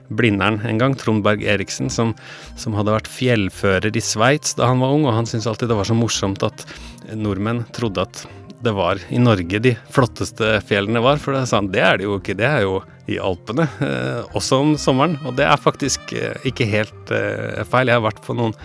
[0.08, 2.14] Blindern en gang, Trond Berg Eriksen, som,
[2.56, 5.76] som hadde vært fjellfører i Sveits da han var ung, og han syntes alltid det
[5.78, 6.64] var så morsomt at
[7.12, 8.24] nordmenn trodde at
[8.64, 11.20] det var i Norge de flotteste fjellene var.
[11.22, 14.58] For det, sånn, det er det jo ikke, det er jo i Alpene, eh, også
[14.64, 15.14] om sommeren.
[15.28, 17.88] Og det er faktisk eh, ikke helt eh, feil.
[17.88, 18.56] Jeg har vært på noen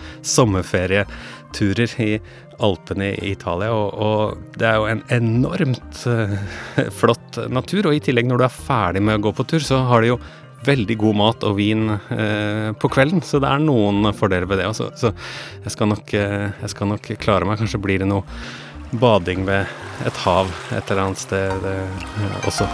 [1.54, 2.20] sommerferieturer i
[2.62, 6.38] Alpene i Italia, og, og det er jo en enormt eh,
[6.98, 7.88] flott natur.
[7.88, 10.12] Og i tillegg, når du er ferdig med å gå på tur, så har de
[10.12, 10.20] jo
[10.64, 14.70] veldig god mat og vin eh, på kvelden, så det er noen fordeler ved det.
[14.70, 14.90] Også.
[14.96, 15.12] Så
[15.64, 17.58] jeg skal, nok, eh, jeg skal nok klare meg.
[17.60, 18.24] Kanskje blir det noe
[18.94, 19.66] bading ved
[20.06, 22.70] et hav et eller annet sted eh, også.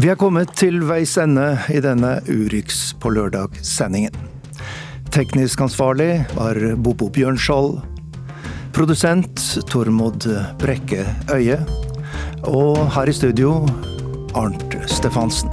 [0.00, 4.14] Vi er kommet til veis ende i denne Urix på lørdag-sendingen.
[5.12, 7.82] Teknisk ansvarlig var Bobo Bjørnskjold.
[8.72, 10.24] Produsent Tormod
[10.62, 11.60] Brekke Øye.
[12.48, 13.58] Og her i studio
[14.32, 15.52] Arnt Stefansen.